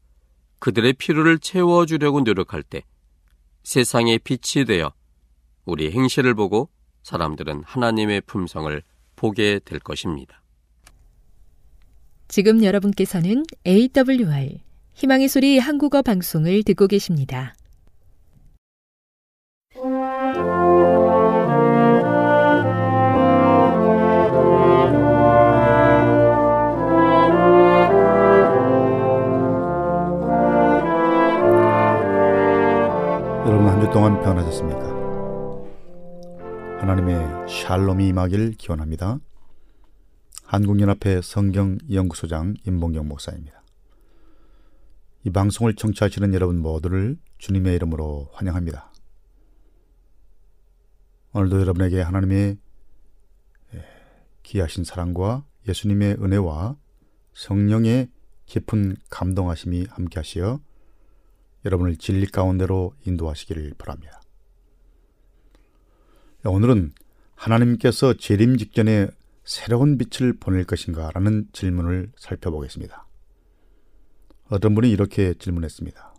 그들의 0.58 0.94
필요를 0.94 1.38
채워주려고 1.38 2.20
노력할 2.20 2.62
때 2.62 2.82
세상의 3.64 4.18
빛이 4.20 4.64
되어 4.64 4.92
우리 5.64 5.90
행실을 5.92 6.34
보고 6.34 6.70
사람들은 7.02 7.62
하나님의 7.64 8.22
품성을 8.22 8.82
보게 9.16 9.60
될 9.64 9.78
것입니다. 9.78 10.39
지금 12.30 12.62
여러분께서는 12.62 13.42
AWR 13.66 14.60
희망의 14.94 15.26
소리 15.26 15.58
한국어 15.58 16.00
방송을 16.00 16.62
듣고 16.62 16.86
계십니다. 16.86 17.54
여러분 33.46 33.66
한 33.68 33.80
주 33.80 33.90
동안 33.90 34.20
변하셨습니까? 34.22 34.80
하나님의 36.80 37.48
샬롬이 37.48 38.06
임하길 38.08 38.52
기원합니다. 38.52 39.18
한국연합회 40.50 41.20
성경연구소장 41.22 42.56
임봉경 42.66 43.06
목사입니다. 43.06 43.62
이 45.22 45.30
방송을 45.30 45.76
청취하시는 45.76 46.34
여러분 46.34 46.58
모두를 46.58 47.18
주님의 47.38 47.76
이름으로 47.76 48.30
환영합니다. 48.32 48.92
오늘도 51.34 51.60
여러분에게 51.60 52.00
하나님의 52.00 52.58
귀하신 54.42 54.82
사랑과 54.82 55.44
예수님의 55.68 56.16
은혜와 56.20 56.76
성령의 57.32 58.10
깊은 58.46 58.96
감동하심이 59.08 59.86
함께하시어 59.88 60.58
여러분을 61.64 61.96
진리 61.96 62.26
가운데로 62.26 62.94
인도하시기를 63.06 63.74
바랍니다. 63.78 64.20
오늘은 66.44 66.92
하나님께서 67.36 68.14
재림 68.14 68.56
직전에 68.56 69.10
새로운 69.44 69.98
빛을 69.98 70.34
보낼 70.38 70.64
것인가 70.64 71.10
라는 71.12 71.48
질문을 71.52 72.12
살펴보겠습니다. 72.16 73.06
어떤 74.48 74.74
분이 74.74 74.90
이렇게 74.90 75.34
질문했습니다. 75.34 76.14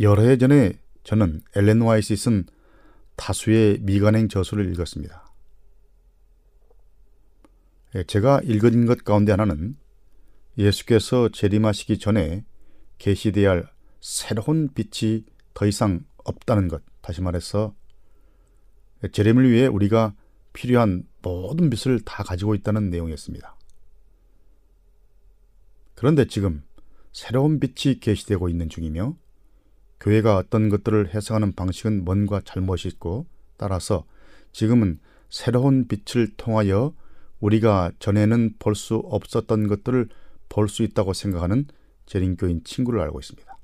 여러 0.00 0.22
해 0.22 0.36
전에 0.38 0.78
저는 1.02 1.42
엘렌 1.56 1.80
와이스 1.80 2.14
쓴 2.16 2.44
다수의 3.16 3.78
미간행 3.80 4.28
저수를 4.28 4.70
읽었습니다. 4.72 5.26
예, 7.96 8.04
제가 8.04 8.40
읽은 8.44 8.86
것 8.86 9.02
가운데 9.02 9.32
하나는 9.32 9.76
예수께서 10.56 11.30
재림하시기 11.30 11.98
전에 11.98 12.44
계시되어야 12.98 13.50
할 13.50 13.70
새로운 14.00 14.68
빛이 14.74 15.24
더 15.54 15.66
이상 15.66 16.04
없다는 16.24 16.68
것. 16.68 16.82
다시 17.00 17.22
말해서 17.22 17.74
재림을 19.12 19.50
위해 19.50 19.66
우리가 19.66 20.14
필요한 20.52 21.07
모든 21.22 21.70
빛을 21.70 22.00
다 22.00 22.22
가지고 22.22 22.54
있다는 22.54 22.90
내용이었습니다. 22.90 23.56
그런데 25.94 26.26
지금 26.26 26.62
새로운 27.12 27.58
빛이 27.58 27.98
계시되고 28.00 28.48
있는 28.48 28.68
중이며 28.68 29.16
교회가 30.00 30.36
어떤 30.36 30.68
것들을 30.68 31.12
해석하는 31.12 31.54
방식은 31.54 32.04
뭔가 32.04 32.40
잘못이 32.44 32.88
있고 32.88 33.26
따라서 33.56 34.04
지금은 34.52 35.00
새로운 35.28 35.88
빛을 35.88 36.34
통하여 36.36 36.94
우리가 37.40 37.92
전에는 37.98 38.54
볼 38.58 38.74
수 38.74 38.96
없었던 38.96 39.66
것들을 39.68 40.08
볼 40.48 40.68
수 40.68 40.82
있다고 40.82 41.12
생각하는 41.12 41.66
재림교인 42.06 42.64
친구를 42.64 43.00
알고 43.00 43.18
있습니다. 43.20 43.58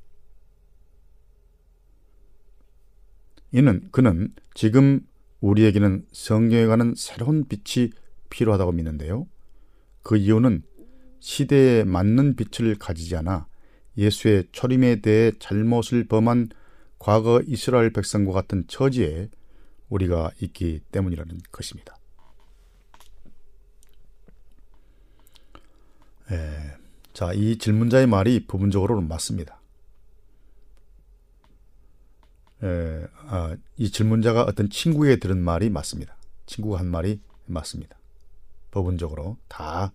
이는 3.52 3.88
그는 3.92 4.34
지금 4.54 5.06
우리에게는 5.44 6.06
성경에 6.12 6.66
관한 6.66 6.94
새로운 6.96 7.44
빛이 7.46 7.90
필요하다고 8.30 8.72
믿는데요. 8.72 9.26
그 10.02 10.16
이유는 10.16 10.62
시대에 11.20 11.84
맞는 11.84 12.36
빛을 12.36 12.76
가지지 12.76 13.16
않아 13.16 13.46
예수의 13.96 14.44
초림에 14.52 15.00
대해 15.00 15.32
잘못을 15.38 16.06
범한 16.08 16.48
과거 16.98 17.42
이스라엘 17.46 17.92
백성과 17.92 18.32
같은 18.32 18.64
처지에 18.66 19.28
우리가 19.90 20.30
있기 20.40 20.80
때문이라는 20.90 21.38
것입니다. 21.52 21.98
에, 26.30 26.36
자, 27.12 27.32
이 27.34 27.58
질문자의 27.58 28.06
말이 28.06 28.46
부분적으로는 28.46 29.06
맞습니다. 29.08 29.60
에, 32.64 33.06
아, 33.26 33.56
이 33.76 33.90
질문자가 33.90 34.42
어떤 34.44 34.70
친구에 34.70 35.16
들은 35.16 35.38
말이 35.38 35.68
맞습니다. 35.68 36.16
친구가 36.46 36.78
한 36.78 36.86
말이 36.86 37.20
맞습니다. 37.46 37.96
부분적으로 38.70 39.36
다 39.48 39.92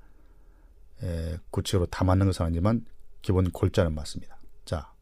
에, 1.01 1.38
구체적으로 1.49 1.88
다 1.89 2.05
맞는 2.05 2.28
것은 2.28 2.45
아니지만 2.45 2.86
기본 3.22 3.49
골자는 3.49 3.93
맞습니다. 3.95 4.38
자, 4.65 4.93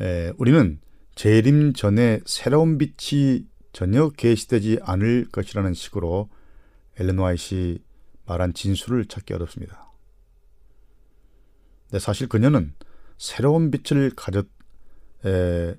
에, 0.00 0.32
우리는 0.38 0.80
재림 1.14 1.74
전에 1.74 2.20
새로운 2.24 2.78
빛이 2.78 3.46
전혀 3.72 4.08
계시되지 4.08 4.78
않을 4.82 5.28
것이라는 5.30 5.74
식으로 5.74 6.30
엘렌 6.98 7.18
와이시 7.18 7.82
말한 8.24 8.54
진술을 8.54 9.06
찾기 9.06 9.34
어렵습니다. 9.34 9.90
근데 11.84 11.98
사실 11.98 12.28
그녀는 12.28 12.74
새로운 13.18 13.70
빛을 13.70 14.12
가졌 14.16 14.55
에, 15.26 15.74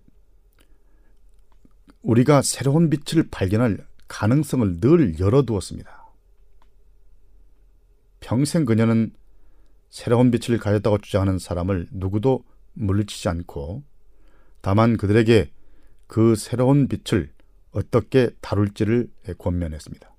우리가 2.02 2.42
새로운 2.42 2.90
빛을 2.90 3.28
발견할 3.30 3.86
가능성을 4.08 4.80
늘 4.80 5.20
열어두었습니다. 5.20 6.06
평생 8.20 8.66
그녀는 8.66 9.12
새로운 9.90 10.32
빛을 10.32 10.60
가졌다고 10.60 11.00
주장하는 11.00 11.40
사람을 11.40 11.88
누구도 11.92 12.44
물리치지 12.74 13.30
않고 13.30 13.84
다만 14.62 14.98
그들에게 14.98 15.52
그 16.08 16.36
새로운 16.36 16.88
빛을 16.88 17.32
어떻게 17.72 18.32
다룰지를 18.42 19.10
권면했습니다. 19.38 20.14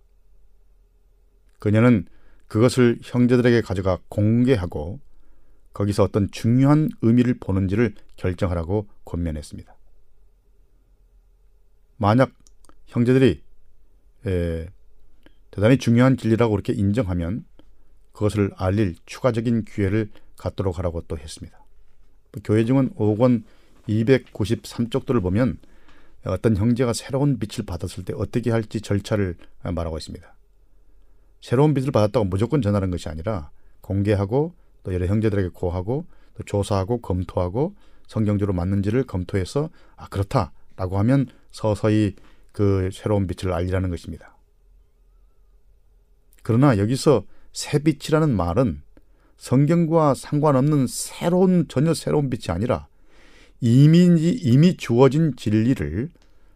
그녀는 1.59 2.07
그것을 2.47 2.99
형제들에게 3.03 3.61
가져가 3.63 3.99
공개하고 4.09 5.01
거기서 5.79 6.03
어떤 6.03 6.29
중요한 6.33 6.89
의미를 7.03 7.35
보는지를 7.39 7.95
결정하라고 8.17 8.89
권면했습니다. 9.05 9.77
만약 11.99 12.33
형제들이 12.87 13.45
에, 14.27 14.67
대단히 15.53 15.79
중요한 15.79 16.17
진리라고 16.17 16.51
그렇게 16.51 16.73
인정하면 16.73 17.45
그것을 18.13 18.51
알릴 18.57 18.97
추가적인 19.07 19.67
기회를 19.67 20.11
갖도록 20.37 20.79
하라고 20.79 21.03
또 21.03 21.17
했습니다. 21.17 21.65
교회증은 22.43 22.95
5억 22.95 23.21
원 23.21 23.45
293쪽들을 23.89 25.23
보면 25.23 25.59
어떤 26.25 26.57
형제가 26.57 26.93
새로운 26.93 27.39
빛을 27.39 27.65
받았을 27.65 28.05
때 28.05 28.13
어떻게 28.17 28.51
할지 28.51 28.81
절차를 28.81 29.37
말하고 29.63 29.97
있습니다. 29.97 30.35
새로운 31.41 31.73
빛을 31.73 31.93
받았다고 31.93 32.25
무조건 32.25 32.63
전하는 32.63 32.91
것이 32.91 33.09
아니라 33.09 33.53
공개하고 33.81 34.55
또 34.83 34.95
여러 34.95 35.07
형제들에게 35.07 35.51
고하고 35.51 36.07
또 36.35 36.43
조사하고 36.45 37.01
검토하고 37.01 37.75
성경적으로 38.07 38.55
맞는지를 38.55 39.05
검토해서 39.05 39.71
아 39.97 40.09
그렇다라고 40.09 40.99
하면 40.99 41.27
서서히 41.51 42.15
그 42.53 42.91
새로운 42.93 43.27
빛을 43.27 43.53
알리라는 43.53 43.91
것입니다. 43.91 44.37
그러나 46.43 46.79
여기서 46.79 47.25
새 47.53 47.79
빛이라는 47.81 48.35
말은 48.35 48.83
성경과 49.37 50.15
상관없는 50.15 50.87
새로운 50.89 51.67
전혀 51.69 51.95
새로운 51.95 52.31
빛이 52.31 52.55
아니라 52.55 52.89
이미 53.61 54.07
이미 54.07 54.77
주어진 54.77 55.35
진리를 55.37 56.11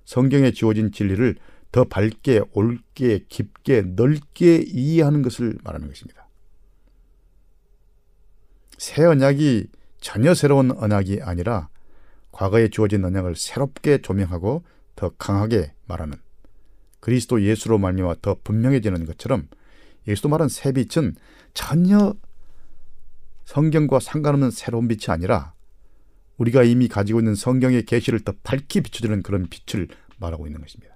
성경에 0.04 0.50
주어진 0.50 0.92
진리를 0.92 1.36
더 1.70 1.84
밝게 1.84 2.42
옳게 2.52 3.26
깊게 3.28 3.82
넓게 3.96 4.64
이해하는 4.66 5.22
것을 5.22 5.58
말하는 5.64 5.88
것입니다. 5.88 6.21
새 8.93 9.07
언약이 9.07 9.68
전혀 10.03 10.34
새로운 10.34 10.70
언약이 10.70 11.22
아니라 11.22 11.70
과거에 12.30 12.68
주어진 12.68 13.03
언약을 13.07 13.36
새롭게 13.36 14.03
조명하고 14.03 14.64
더 14.97 15.09
강하게 15.16 15.72
말하는 15.86 16.18
그리스도 17.01 17.40
예수로 17.40 17.78
말미암아 17.78 18.16
더 18.20 18.36
분명해지는 18.45 19.07
것처럼 19.07 19.49
예수도 20.07 20.28
말한 20.28 20.51
새 20.51 20.72
빛은 20.72 21.16
전혀 21.55 22.14
성경과 23.47 23.99
상관없는 23.99 24.51
새로운 24.51 24.88
빛이 24.88 25.07
아니라 25.09 25.55
우리가 26.36 26.62
이미 26.62 26.86
가지고 26.86 27.20
있는 27.20 27.34
성경의 27.34 27.86
계시를 27.86 28.20
더 28.20 28.34
밝게 28.43 28.82
비춰주는 28.82 29.22
그런 29.22 29.49
빛을 29.49 29.88
말하고 30.18 30.47
있는 30.47 30.61
것입니다. 30.61 30.95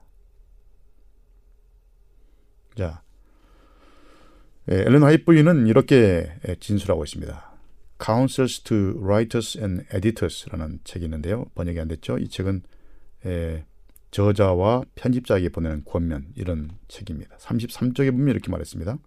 자, 2.77 3.01
예, 4.71 4.81
엘렌 4.81 5.03
화이트는 5.03 5.67
이렇게 5.67 6.31
진술하고 6.61 7.03
있습니다. 7.05 7.56
Counsels 8.05 8.63
to 8.63 8.77
Writers 8.99 9.59
and 9.59 9.85
Editors라는 9.95 10.81
책이 10.85 11.05
있는데요. 11.05 11.47
번역이 11.55 11.81
안 11.81 11.89
됐죠. 11.89 12.19
이 12.19 12.29
책은 12.29 12.63
에, 13.27 13.65
저자와 14.11 14.85
편집자에게 14.95 15.49
보내는 15.51 15.85
권면 15.85 16.29
이런 16.37 16.71
책입니다. 16.89 17.37
33쪽에 17.39 18.11
보면 18.11 18.29
이렇게 18.29 18.51
말했습니다. 18.51 18.99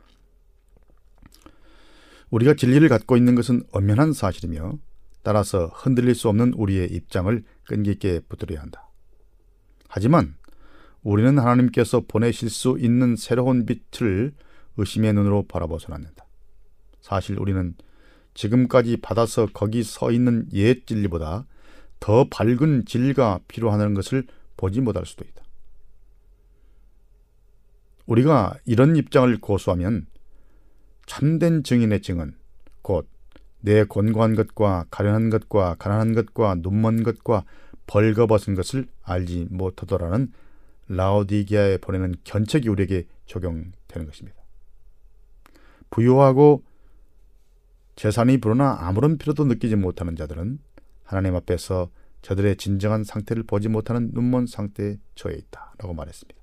우리가 2.29 2.53
진리를 2.53 2.87
갖고 2.89 3.17
있는 3.17 3.35
것은 3.35 3.63
엄연한 3.71 4.13
사실이며 4.13 4.77
따라서 5.23 5.67
흔들릴 5.67 6.15
수 6.15 6.29
없는 6.29 6.53
우리의 6.53 6.91
입장을 6.91 7.43
끈기 7.65 7.91
있게 7.91 8.21
붙들어야 8.29 8.61
한다. 8.61 8.87
하지만 9.87 10.35
우리는 11.01 11.37
하나님께서 11.37 12.01
보내실 12.07 12.49
수 12.49 12.77
있는 12.79 13.15
새로운 13.15 13.65
빛을 13.65 14.33
의심의 14.77 15.13
눈으로 15.13 15.47
바라보서는 15.47 15.95
안 15.95 16.03
된다. 16.03 16.25
사실 17.01 17.39
우리는 17.39 17.75
지금까지 18.39 18.97
받아서 18.97 19.47
거기 19.53 19.83
서 19.83 20.11
있는 20.11 20.47
옛 20.53 20.85
진리보다 20.85 21.45
더 21.99 22.27
밝은 22.29 22.85
진리가 22.85 23.41
필요하다는 23.47 23.93
것을 23.93 24.25
보지 24.57 24.81
못할 24.81 25.05
수도 25.05 25.25
있다. 25.25 25.43
우리가 28.05 28.55
이런 28.65 28.95
입장을 28.95 29.39
고수하면 29.39 30.07
참된 31.05 31.63
증인의 31.63 32.01
증은 32.01 32.35
곧 32.81 33.19
내 33.61 33.83
권고한 33.83 34.35
것과 34.35 34.85
가련한 34.89 35.29
것과 35.29 35.75
가난한 35.75 36.13
것과 36.13 36.55
눈먼 36.59 37.03
것과 37.03 37.43
벌거벗은 37.87 38.55
것을 38.55 38.87
알지 39.03 39.47
못하더라는 39.49 40.31
라오디기아에 40.87 41.77
보내는 41.77 42.15
견책이 42.23 42.69
우리에게 42.69 43.05
적용되는 43.25 44.05
것입니다. 44.07 44.37
부유하고 45.89 46.63
재산이 47.99 48.37
불어나 48.37 48.77
아무런 48.79 49.17
필요도 49.17 49.43
느끼지 49.43 49.75
못하는 49.75 50.15
자들은 50.15 50.57
하나님 51.03 51.35
앞에서 51.35 51.89
저들의 52.21 52.55
진정한 52.55 53.03
상태를 53.03 53.43
보지 53.43 53.67
못하는 53.67 54.11
눈먼 54.13 54.47
상태에 54.47 54.95
처해 55.15 55.35
있다 55.35 55.73
라고 55.77 55.93
말했습니다. 55.93 56.39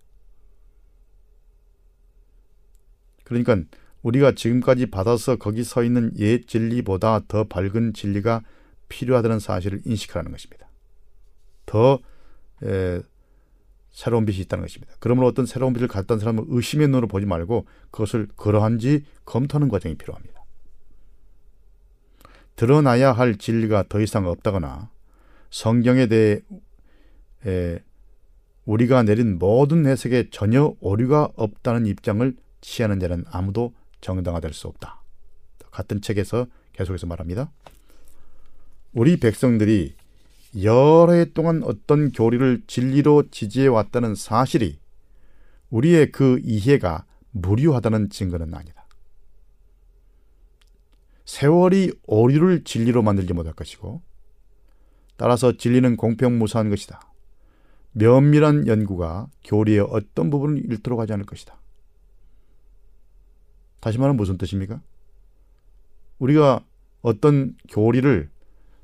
그러니까 3.25 3.57
우리가 4.03 4.33
지금까지 4.33 4.91
받아서 4.91 5.37
거기 5.37 5.65
서 5.65 5.83
있는 5.83 6.13
옛 6.19 6.47
진리보다 6.47 7.21
더 7.27 7.45
밝은 7.45 7.95
진리가 7.95 8.43
필요하다는 8.91 9.39
사실을 9.39 9.81
인식하라는 9.87 10.33
것입니다. 10.33 10.69
더 11.65 12.01
에, 12.65 13.01
새로운 13.93 14.27
빛이 14.27 14.41
있다는 14.41 14.63
것입니다. 14.63 14.93
그러므로 15.01 15.27
어떤 15.27 15.47
새로운 15.47 15.73
빛을 15.73 15.89
갖던 15.89 16.19
사람은 16.19 16.45
의심의 16.49 16.89
눈으로 16.89 17.09
보지 17.09 17.25
말고 17.25 17.67
그것을 17.91 18.29
그러한지 18.37 19.07
검토하는 19.25 19.71
과정이 19.71 19.95
필요합니다. 19.95 20.36
드러나야 22.57 23.13
할 23.13 23.37
진리가 23.37 23.85
더 23.89 24.01
이상 24.01 24.27
없다거나 24.27 24.91
성경에 25.51 26.07
대해 26.07 26.41
에, 27.47 27.79
우리가 28.65 29.05
내린 29.05 29.39
모든 29.39 29.87
해석에 29.87 30.31
전혀 30.31 30.75
오류가 30.81 31.31
없다는 31.37 31.87
입장을 31.87 32.35
취하는 32.61 32.99
자는 32.99 33.25
아무도 33.31 33.75
정당화될 34.01 34.53
수 34.53 34.67
없다. 34.69 35.03
같은 35.71 36.01
책에서 36.01 36.47
계속해서 36.73 37.07
말합니다. 37.07 37.51
우리 38.93 39.19
백성들이 39.19 39.95
여러 40.63 41.13
해 41.13 41.27
동안 41.33 41.63
어떤 41.63 42.11
교리를 42.13 42.63
진리로 42.67 43.25
지지해 43.31 43.67
왔다는 43.67 44.15
사실이 44.15 44.79
우리의 45.71 46.11
그 46.13 46.41
이해가 46.43 47.05
무료하다는 47.33 48.11
증거는 48.11 48.55
아니다. 48.55 48.76
세월이 51.27 51.93
오류를 52.07 52.65
진리로 52.65 53.03
만들지 53.03 53.35
못할 53.35 53.53
것이고 53.53 54.01
따라서 55.17 55.57
진리는 55.57 55.97
공평무사한 55.97 56.71
것이다. 56.71 57.01
면밀한 57.93 58.67
연구가 58.67 59.29
교리의 59.45 59.81
어떤 59.81 60.31
부분을 60.31 60.65
잃도록 60.71 61.01
하지 61.01 61.13
않을 61.15 61.25
것이다. 61.25 61.59
다시 63.81 63.99
말하면 63.99 64.17
무슨 64.17 64.37
뜻입니까? 64.37 64.81
우리가 66.19 66.65
어떤 67.03 67.57
교리를 67.69 68.29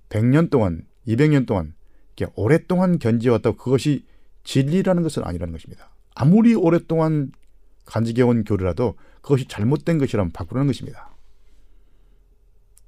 100년 0.09 0.51
동안, 0.51 0.87
200년 1.07 1.47
동안, 1.47 1.75
이렇게 2.17 2.33
오랫동안 2.37 2.99
견지해왔다고 2.99 3.57
그것이 3.57 4.05
진리라는 4.45 5.03
것은 5.03 5.25
아니라는 5.25 5.53
것입니다. 5.53 5.91
아무리 6.15 6.55
오랫동안 6.55 7.33
간직해온 7.85 8.45
교리라도 8.45 8.97
그것이 9.23 9.47
잘못된 9.49 9.99
것이라면 9.99 10.33
바꾸라는 10.33 10.67
것입니다. 10.67 11.12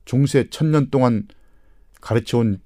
중세 0.04 0.48
천년 0.50 0.90
동안 0.90 1.26
가르쳐온 2.00 2.60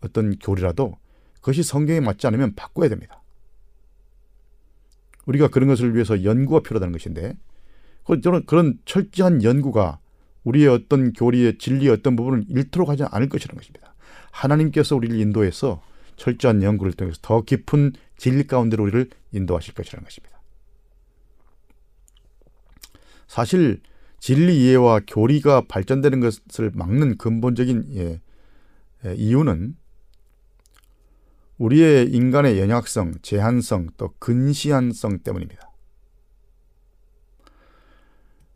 어떤 0.00 0.38
교리라도 0.38 0.96
그것이 1.36 1.62
성경에 1.62 2.00
맞지 2.00 2.26
않으면 2.26 2.54
바꿔야 2.54 2.88
됩니다. 2.88 3.22
우리가 5.26 5.48
그런 5.48 5.68
것을 5.68 5.94
위해서 5.94 6.22
연구가 6.22 6.60
필요하다는 6.60 6.92
것인데 6.92 7.36
저는 8.22 8.46
그런 8.46 8.78
철저한 8.84 9.42
연구가 9.42 9.98
우리의 10.44 10.68
어떤 10.68 11.12
교리의 11.12 11.58
진리의 11.58 11.90
어떤 11.90 12.14
부분을 12.14 12.44
잃도록 12.48 12.88
하지 12.88 13.02
않을 13.02 13.28
것이라는 13.28 13.58
것입니다. 13.58 13.94
하나님께서 14.30 14.94
우리를 14.94 15.18
인도해서 15.18 15.82
철저한 16.16 16.62
연구를 16.62 16.92
통해서 16.92 17.18
더 17.20 17.42
깊은 17.42 17.94
진리 18.16 18.46
가운데로 18.46 18.84
우리를 18.84 19.10
인도하실 19.32 19.74
것이라는 19.74 20.04
것입니다. 20.04 20.40
사실 23.26 23.80
진리 24.26 24.60
이해와 24.60 25.02
교리가 25.06 25.66
발전되는 25.68 26.18
것을 26.18 26.72
막는 26.74 27.16
근본적인 27.16 27.92
예, 27.94 28.20
예, 29.04 29.14
이유는 29.14 29.76
우리의 31.58 32.08
인간의 32.10 32.58
연약성, 32.58 33.18
제한성, 33.22 33.90
또 33.96 34.12
근시안성 34.18 35.20
때문입니다. 35.20 35.70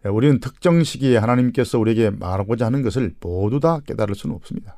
예, 0.04 0.08
우리는 0.08 0.40
특정 0.40 0.82
시기에 0.82 1.18
하나님께서 1.18 1.78
우리에게 1.78 2.10
말하고자 2.10 2.66
하는 2.66 2.82
것을 2.82 3.14
모두 3.20 3.60
다 3.60 3.78
깨달을 3.86 4.16
수는 4.16 4.34
없습니다. 4.34 4.76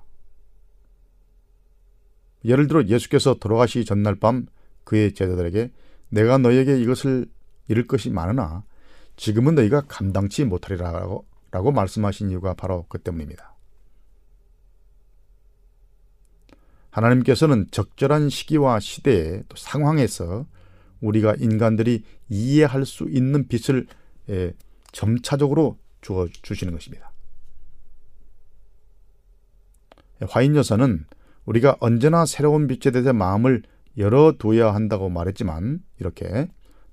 예를 2.45 2.66
들어 2.66 2.84
예수께서 2.84 3.32
돌아가시기 3.32 3.86
전날 3.86 4.16
밤 4.16 4.45
그의 4.84 5.14
제자들에게 5.14 5.72
내가 6.11 6.36
너에게 6.36 6.78
이것을 6.82 7.24
이룰 7.68 7.86
것이 7.86 8.11
많으나 8.11 8.62
지금은 9.16 9.54
너희가 9.54 9.82
감당치 9.82 10.44
못하리라고 10.44 11.26
라고 11.50 11.70
말씀하신 11.70 12.30
이유가 12.30 12.54
바로 12.54 12.86
그 12.88 12.98
때문입니다. 12.98 13.54
하나님께서는 16.90 17.66
적절한 17.70 18.28
시기와 18.28 18.80
시대에 18.80 19.42
또 19.48 19.56
상황에서 19.56 20.46
우리가 21.00 21.34
인간들이 21.38 22.04
이해할 22.28 22.86
수 22.86 23.08
있는 23.08 23.48
빛을 23.48 23.86
예, 24.30 24.52
점차적으로 24.92 25.78
주어 26.00 26.28
주시는 26.42 26.72
것입니다. 26.72 27.12
화인 30.28 30.54
여사는 30.54 31.04
우리가 31.44 31.76
언제나 31.80 32.24
새로운 32.24 32.66
빛에 32.66 32.92
대해 32.92 33.12
마음을 33.12 33.62
열어둬야 33.98 34.74
한다고 34.74 35.08
말했지만 35.08 35.82
이렇게 35.98 36.48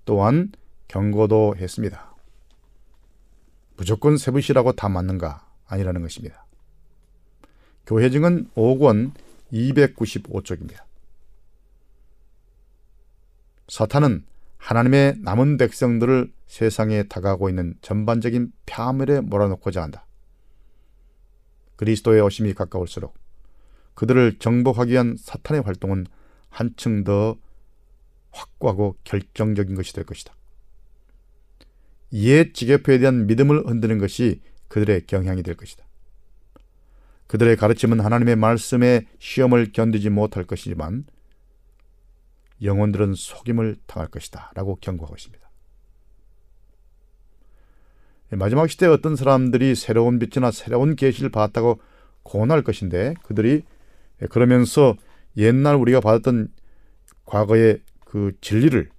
또한 0.06 0.52
경고도 0.88 1.56
했습니다. 1.58 2.09
무조건 3.80 4.18
세부시라고 4.18 4.74
다 4.74 4.90
맞는가 4.90 5.48
아니라는 5.66 6.02
것입니다. 6.02 6.46
교회 7.86 8.10
증은 8.10 8.50
5권 8.54 9.14
295쪽입니다. 9.54 10.84
사탄은 13.70 14.26
하나님의 14.58 15.20
남은 15.20 15.56
백성들을 15.56 16.30
세상에 16.46 17.04
다가오고 17.04 17.48
있는 17.48 17.76
전반적인 17.82 18.52
폐멸에 18.66 19.22
몰아넣고자 19.22 19.82
한다. 19.82 20.06
그리스도의 21.78 22.20
오심이 22.20 22.54
가까울수록 22.56 23.18
그들을 23.94 24.40
정복하기 24.40 24.92
위한 24.92 25.16
사탄의 25.18 25.62
활동은 25.62 26.06
한층 26.50 27.06
더 27.06 27.38
확고하고 28.32 28.98
결정적인 29.06 29.76
것이 29.76 29.94
될 29.94 30.04
것이다. 30.04 30.34
옛 32.14 32.54
지계표에 32.54 33.00
대한 33.00 33.28
믿음을 33.28 33.68
흔드는 33.68 34.00
것이 34.00 34.42
그들의 34.68 35.06
경향이 35.08 35.44
될 35.44 35.56
것이다. 35.56 35.86
그들의 37.28 37.56
가르침은 37.58 38.00
하나님의 38.00 38.36
말씀의 38.36 39.06
시험을 39.20 39.72
견디지 39.72 40.10
못할 40.10 40.46
것이지만 40.46 41.06
영혼들은 42.64 43.14
속임을 43.14 43.78
당할 43.86 44.10
것이다. 44.10 44.52
라고 44.56 44.78
경고하고 44.82 45.16
있습니다. 45.16 45.50
마지막 48.32 48.70
시대에 48.70 48.90
어떤 48.90 49.16
사람들이 49.16 49.76
새로운 49.76 50.20
빛이나 50.20 50.52
새로운 50.52 50.96
계시를 50.96 51.30
받았다고 51.30 51.82
고언할 52.24 52.64
것인데 52.64 53.16
그들이 53.24 53.64
그러면서 54.30 54.96
옛날 55.38 55.76
우리가 55.76 56.00
받았던 56.00 56.50
과거의 57.26 57.82
그 58.06 58.34
진리를 58.42 58.90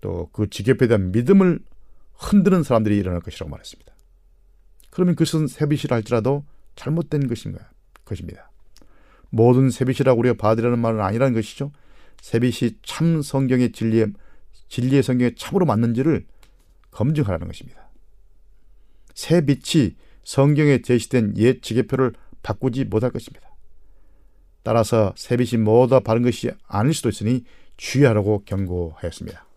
또 0.00 0.28
그 0.32 0.48
지계표에 0.48 0.88
대한 0.88 1.12
믿음을 1.12 1.58
흔드는 2.18 2.62
사람들이 2.62 2.96
일어날 2.96 3.20
것이라고 3.20 3.50
말했습니다. 3.50 3.92
그러면 4.90 5.14
그것은 5.14 5.46
새빛이라 5.46 5.96
할지라도 5.96 6.44
잘못된 6.76 7.28
것인가 7.28 7.70
것입니다. 8.04 8.50
모든 9.30 9.70
새빛이라고 9.70 10.18
우리가 10.18 10.34
받으라는 10.36 10.78
말은 10.78 11.00
아니라는 11.00 11.34
것이죠. 11.34 11.72
새빛이 12.20 12.78
참 12.82 13.22
성경의 13.22 13.72
진리에 13.72 14.06
진리의 14.68 15.02
성경에 15.02 15.32
참으로 15.36 15.66
맞는지를 15.66 16.26
검증하라는 16.90 17.46
것입니다. 17.46 17.88
새 19.14 19.40
빛이 19.40 19.96
성경에 20.24 20.82
제시된 20.82 21.34
옛 21.38 21.62
지계표를 21.62 22.12
바꾸지 22.42 22.84
못할 22.84 23.10
것입니다. 23.10 23.48
따라서 24.62 25.12
새 25.16 25.36
빛이 25.36 25.62
모두 25.62 26.00
바른 26.00 26.22
것이 26.22 26.50
아닐 26.66 26.92
수도 26.92 27.08
있으니 27.08 27.44
주의하라고 27.76 28.42
경고하였습니다. 28.44 29.47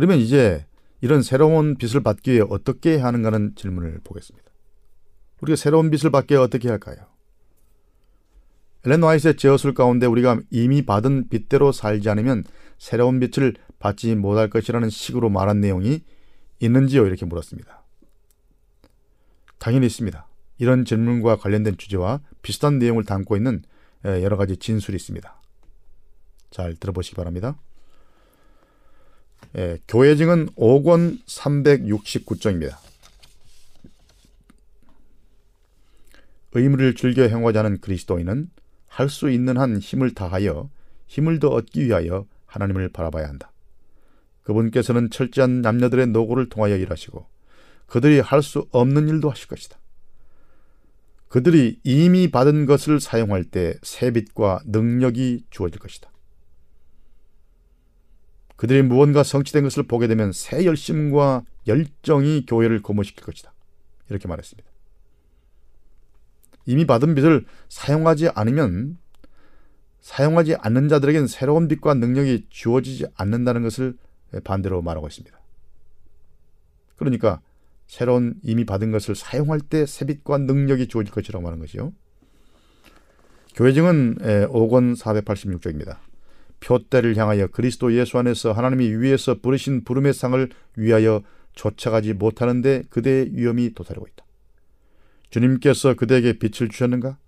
그러면 0.00 0.18
이제 0.18 0.64
이런 1.02 1.20
새로운 1.20 1.76
빛을 1.76 2.02
받기 2.02 2.30
위해 2.30 2.42
어떻게 2.48 2.96
하는가는 2.96 3.52
질문을 3.54 4.00
보겠습니다. 4.02 4.50
우리가 5.42 5.56
새로운 5.56 5.90
빛을 5.90 6.10
받기 6.10 6.32
위해 6.32 6.42
어떻게 6.42 6.70
할까요? 6.70 6.96
엘렌 8.86 9.02
와이스의 9.02 9.36
제어술 9.36 9.74
가운데 9.74 10.06
우리가 10.06 10.40
이미 10.48 10.86
받은 10.86 11.28
빛대로 11.28 11.70
살지 11.70 12.08
않으면 12.08 12.44
새로운 12.78 13.20
빛을 13.20 13.56
받지 13.78 14.14
못할 14.14 14.48
것이라는 14.48 14.88
식으로 14.88 15.28
말한 15.28 15.60
내용이 15.60 16.02
있는지요? 16.60 17.06
이렇게 17.06 17.26
물었습니다. 17.26 17.84
당연히 19.58 19.84
있습니다. 19.84 20.26
이런 20.56 20.86
질문과 20.86 21.36
관련된 21.36 21.76
주제와 21.76 22.22
비슷한 22.40 22.78
내용을 22.78 23.04
담고 23.04 23.36
있는 23.36 23.64
여러 24.06 24.38
가지 24.38 24.56
진술이 24.56 24.96
있습니다. 24.96 25.42
잘 26.50 26.74
들어보시기 26.76 27.16
바랍니다. 27.16 27.60
예, 29.56 29.78
교회 29.88 30.14
증은 30.16 30.50
5권 30.50 31.24
369쪽입니다. 31.26 32.76
의무를 36.52 36.94
즐겨 36.94 37.26
않은 37.58 37.80
그리스도인은 37.80 38.50
할 38.86 39.08
수 39.08 39.30
있는 39.30 39.56
한 39.56 39.78
힘을 39.78 40.14
다하여 40.14 40.68
힘을 41.06 41.38
더 41.38 41.48
얻기 41.48 41.86
위하여 41.86 42.26
하나님을 42.46 42.88
바라봐야 42.90 43.28
한다. 43.28 43.52
그분께서는 44.42 45.10
철저한 45.10 45.62
남녀들의 45.62 46.08
노고를 46.08 46.48
통하여 46.48 46.76
일하시고 46.76 47.26
그들이 47.86 48.20
할 48.20 48.42
수 48.42 48.66
없는 48.72 49.08
일도 49.08 49.30
하실 49.30 49.48
것이다. 49.48 49.78
그들이 51.28 51.78
이미 51.84 52.28
받은 52.30 52.66
것을 52.66 53.00
사용할 53.00 53.44
때 53.44 53.74
새빛과 53.82 54.62
능력이 54.66 55.44
주어질 55.50 55.78
것이다. 55.78 56.09
그들이 58.60 58.82
무언가 58.82 59.22
성취된 59.22 59.62
것을 59.64 59.84
보게 59.84 60.06
되면 60.06 60.32
새 60.32 60.66
열심과 60.66 61.44
열정이 61.66 62.44
교회를 62.44 62.82
고무시킬 62.82 63.24
것이다. 63.24 63.54
이렇게 64.10 64.28
말했습니다. 64.28 64.68
이미 66.66 66.84
받은 66.84 67.14
빛을 67.14 67.46
사용하지 67.70 68.28
않으면 68.28 68.98
사용하지 70.00 70.56
않는 70.56 70.90
자들에게는 70.90 71.26
새로운 71.26 71.68
빛과 71.68 71.94
능력이 71.94 72.48
주어지지 72.50 73.06
않는다는 73.14 73.62
것을 73.62 73.96
반대로 74.44 74.82
말하고 74.82 75.08
있습니다. 75.08 75.40
그러니까 76.96 77.40
새로운 77.86 78.34
이미 78.42 78.66
받은 78.66 78.92
것을 78.92 79.14
사용할 79.14 79.60
때 79.60 79.86
새 79.86 80.04
빛과 80.04 80.36
능력이 80.36 80.88
주어질 80.88 81.14
것이라고 81.14 81.42
말하는 81.42 81.64
것이요. 81.64 81.94
교회증은 83.54 84.16
5권 84.50 84.98
486쪽입니다. 84.98 86.09
표대를 86.60 87.16
향하여 87.16 87.48
그리스도 87.48 87.94
예수 87.94 88.18
안에서 88.18 88.52
하나님이 88.52 88.88
위에서 88.96 89.40
부르신 89.40 89.84
부름의 89.84 90.14
상을 90.14 90.48
위하여 90.76 91.22
쫓아가지 91.54 92.12
못하는데 92.14 92.84
그대의 92.90 93.30
위험이 93.32 93.74
도사리고 93.74 94.06
있다. 94.06 94.24
주님께서 95.30 95.94
그대에게 95.94 96.34
빛을 96.38 96.68
주셨는가? 96.68 97.18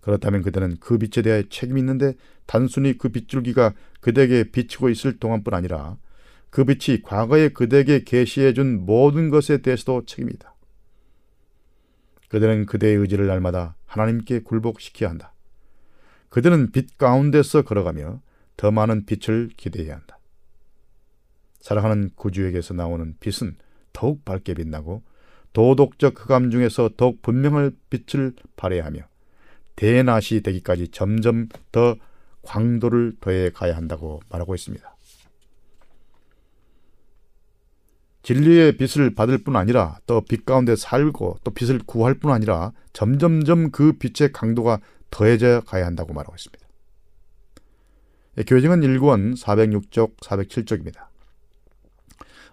그렇다면 0.00 0.42
그대는 0.42 0.76
그 0.80 0.98
빛에 0.98 1.22
대해 1.22 1.44
책임이 1.48 1.80
있는데 1.80 2.14
단순히 2.46 2.96
그 2.96 3.08
빗줄기가 3.08 3.74
그대에게 4.00 4.44
비치고 4.44 4.88
있을 4.90 5.18
동안뿐 5.18 5.54
아니라 5.54 5.96
그 6.50 6.64
빛이 6.64 7.02
과거에 7.02 7.50
그대에게 7.50 8.04
계시해 8.04 8.54
준 8.54 8.86
모든 8.86 9.28
것에 9.28 9.58
대해서도 9.58 10.06
책임이다. 10.06 10.54
그대는 12.28 12.66
그대의 12.66 12.96
의지를 12.96 13.26
날마다 13.26 13.76
하나님께 13.86 14.40
굴복시켜야 14.40 15.10
한다. 15.10 15.34
그들은 16.28 16.72
빛 16.72 16.98
가운데서 16.98 17.62
걸어가며 17.62 18.20
더 18.58 18.70
많은 18.70 19.06
빛을 19.06 19.48
기대해야 19.56 19.94
한다. 19.94 20.18
사랑하는 21.60 22.10
구주에게서 22.16 22.74
나오는 22.74 23.16
빛은 23.20 23.56
더욱 23.94 24.24
밝게 24.26 24.52
빛나고 24.54 25.02
도덕적 25.54 26.14
흑암 26.18 26.50
중에서 26.50 26.90
더욱 26.96 27.22
분명할 27.22 27.72
빛을 27.88 28.34
발해야 28.56 28.84
하며 28.84 29.00
대낮이 29.76 30.42
되기까지 30.42 30.88
점점 30.88 31.48
더 31.72 31.96
광도를 32.42 33.14
더해 33.20 33.50
가야 33.50 33.76
한다고 33.76 34.20
말하고 34.28 34.54
있습니다. 34.54 34.96
진리의 38.22 38.76
빛을 38.76 39.14
받을 39.14 39.38
뿐 39.38 39.56
아니라 39.56 39.98
또 40.06 40.20
빛 40.20 40.44
가운데 40.44 40.74
살고 40.76 41.38
또 41.44 41.50
빛을 41.52 41.80
구할 41.86 42.14
뿐 42.14 42.32
아니라 42.32 42.72
점점점 42.92 43.70
그 43.70 43.92
빛의 43.92 44.32
강도가 44.32 44.80
더해져 45.10 45.62
가야 45.64 45.86
한다고 45.86 46.12
말하고 46.12 46.34
있습니다. 46.34 46.67
예, 48.38 48.44
교회증은 48.44 48.80
1권 48.80 49.36
406쪽 49.36 50.16
407쪽입니다. 50.18 51.08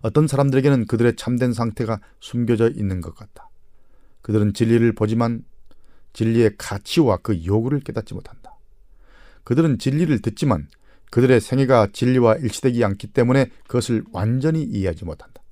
어떤 0.02 0.28
사람들에게는 0.28 0.88
그들의 0.88 1.16
참된 1.16 1.54
상태가 1.54 2.00
숨겨져 2.20 2.70
있는 2.70 3.02
것 3.02 3.16
같다. 3.16 3.50
그들은 4.24 4.54
진리를 4.54 4.92
보지만 4.94 5.46
진리의 6.14 6.56
가치와 6.58 7.18
그 7.18 7.46
요구를 7.46 7.82
깨닫지 7.82 8.16
못한다. 8.16 8.58
그들은 9.44 9.78
진리를 9.78 10.20
듣지만 10.22 10.68
그들의 11.12 11.40
생애가 11.40 11.90
진리와 11.94 12.38
일치되지 12.38 12.84
않기 12.84 13.08
때문에 13.08 13.52
그것을 13.68 14.04
완전히 14.12 14.64
이해하지 14.64 15.06
못한다. 15.06 15.44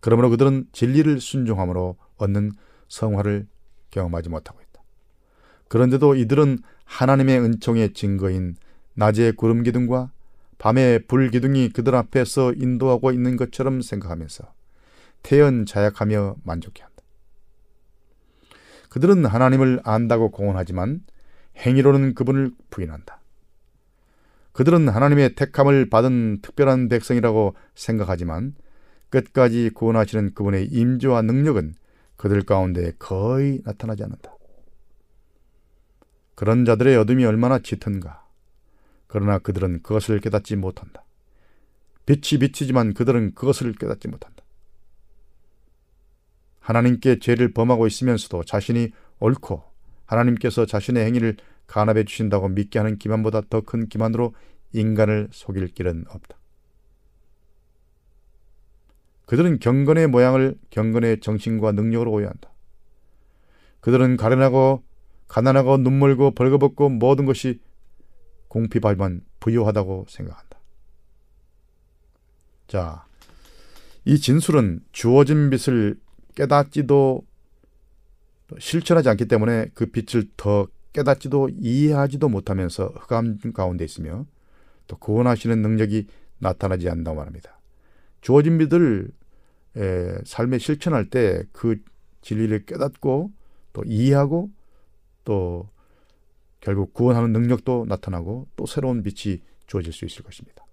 그러므로 0.00 0.30
그들은 0.30 0.66
진리를 0.72 1.20
순종함으로 1.20 1.96
얻는 2.16 2.52
성화를 2.88 3.48
경험하지 3.90 4.28
못하고 4.28 4.60
있다. 4.60 4.82
그런데도 5.68 6.14
이들은 6.14 6.58
하나님의 6.90 7.38
은총의 7.38 7.92
증거인 7.94 8.56
낮의 8.94 9.32
구름 9.36 9.62
기둥과 9.62 10.10
밤의 10.58 11.06
불 11.06 11.30
기둥이 11.30 11.70
그들 11.70 11.94
앞에서 11.94 12.52
인도하고 12.52 13.12
있는 13.12 13.36
것처럼 13.36 13.80
생각하면서 13.80 14.52
태연 15.22 15.66
자약하며 15.66 16.36
만족해 16.42 16.82
한다. 16.82 17.02
그들은 18.90 19.24
하나님을 19.24 19.80
안다고 19.84 20.32
공언하지만 20.32 21.02
행위로는 21.56 22.14
그분을 22.14 22.50
부인한다. 22.70 23.20
그들은 24.52 24.88
하나님의 24.88 25.36
택함을 25.36 25.88
받은 25.88 26.40
특별한 26.42 26.88
백성이라고 26.88 27.54
생각하지만 27.76 28.54
끝까지 29.10 29.70
구원하시는 29.74 30.34
그분의 30.34 30.66
임재와 30.66 31.22
능력은 31.22 31.74
그들 32.16 32.42
가운데 32.42 32.92
거의 32.98 33.62
나타나지 33.64 34.02
않는다. 34.02 34.39
그런 36.40 36.64
자들의 36.64 36.96
어둠이 36.96 37.26
얼마나 37.26 37.58
짙은가. 37.58 38.26
그러나 39.08 39.38
그들은 39.38 39.82
그것을 39.82 40.20
깨닫지 40.20 40.56
못한다. 40.56 41.04
빛이 42.06 42.40
비치지만 42.40 42.94
그들은 42.94 43.34
그것을 43.34 43.74
깨닫지 43.74 44.08
못한다. 44.08 44.42
하나님께 46.60 47.18
죄를 47.18 47.52
범하고 47.52 47.86
있으면서도 47.86 48.44
자신이 48.44 48.90
옳고 49.18 49.62
하나님께서 50.06 50.64
자신의 50.64 51.04
행위를 51.04 51.36
간합해 51.66 52.04
주신다고 52.04 52.48
믿게 52.48 52.78
하는 52.78 52.96
기만보다 52.96 53.42
더 53.50 53.60
큰 53.60 53.90
기만으로 53.90 54.34
인간을 54.72 55.28
속일 55.32 55.66
길은 55.68 56.06
없다. 56.08 56.38
그들은 59.26 59.58
경건의 59.58 60.06
모양을 60.06 60.56
경건의 60.70 61.20
정신과 61.20 61.72
능력으로 61.72 62.10
오해한다. 62.12 62.50
그들은 63.80 64.16
가련하고 64.16 64.88
가난하고 65.30 65.76
눈물고 65.76 66.32
벌거벗고 66.32 66.88
모든 66.88 67.24
것이 67.24 67.60
공피발만 68.48 69.22
부유하다고 69.38 70.06
생각한다. 70.08 70.58
자, 72.66 73.06
이 74.04 74.18
진술은 74.18 74.80
주어진 74.90 75.50
빛을 75.50 76.00
깨닫지도 76.34 77.22
실천하지 78.58 79.08
않기 79.08 79.26
때문에 79.26 79.70
그 79.74 79.86
빛을 79.86 80.26
더 80.36 80.66
깨닫지도 80.92 81.50
이해하지도 81.60 82.28
못하면서 82.28 82.86
흑암 82.86 83.38
가운데 83.54 83.84
있으며 83.84 84.26
또 84.88 84.96
구원하시는 84.98 85.62
능력이 85.62 86.08
나타나지 86.38 86.88
않는다고 86.88 87.16
말합니다. 87.16 87.60
주어진 88.20 88.58
빛을 88.58 89.12
에, 89.76 90.18
삶에 90.24 90.58
실천할 90.58 91.08
때 91.08 91.44
그 91.52 91.80
진리를 92.22 92.66
깨닫고 92.66 93.30
또 93.72 93.84
이해하고 93.84 94.50
또 95.30 95.68
결국 96.60 96.92
구원하는 96.92 97.32
능력도 97.32 97.86
나타나고 97.88 98.48
또 98.56 98.66
새로운 98.66 99.04
빛이 99.04 99.40
주어질 99.68 99.92
수 99.92 100.04
있을 100.04 100.24
것입니다. 100.24 100.66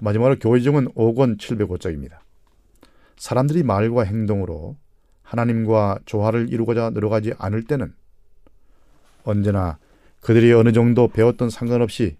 마지막으로 0.00 0.38
교회정은 0.38 0.86
5권 0.90 1.36
705쪽입니다. 1.38 2.18
사람들이 3.16 3.64
말과 3.64 4.04
행동으로 4.04 4.76
하나님과 5.24 5.98
조화를 6.06 6.52
이루고자 6.52 6.90
노력하지 6.90 7.34
않을 7.38 7.64
때는 7.64 7.92
언제나 9.24 9.80
그들이 10.20 10.52
어느 10.52 10.70
정도 10.70 11.08
배웠던 11.08 11.50
상관없이 11.50 12.18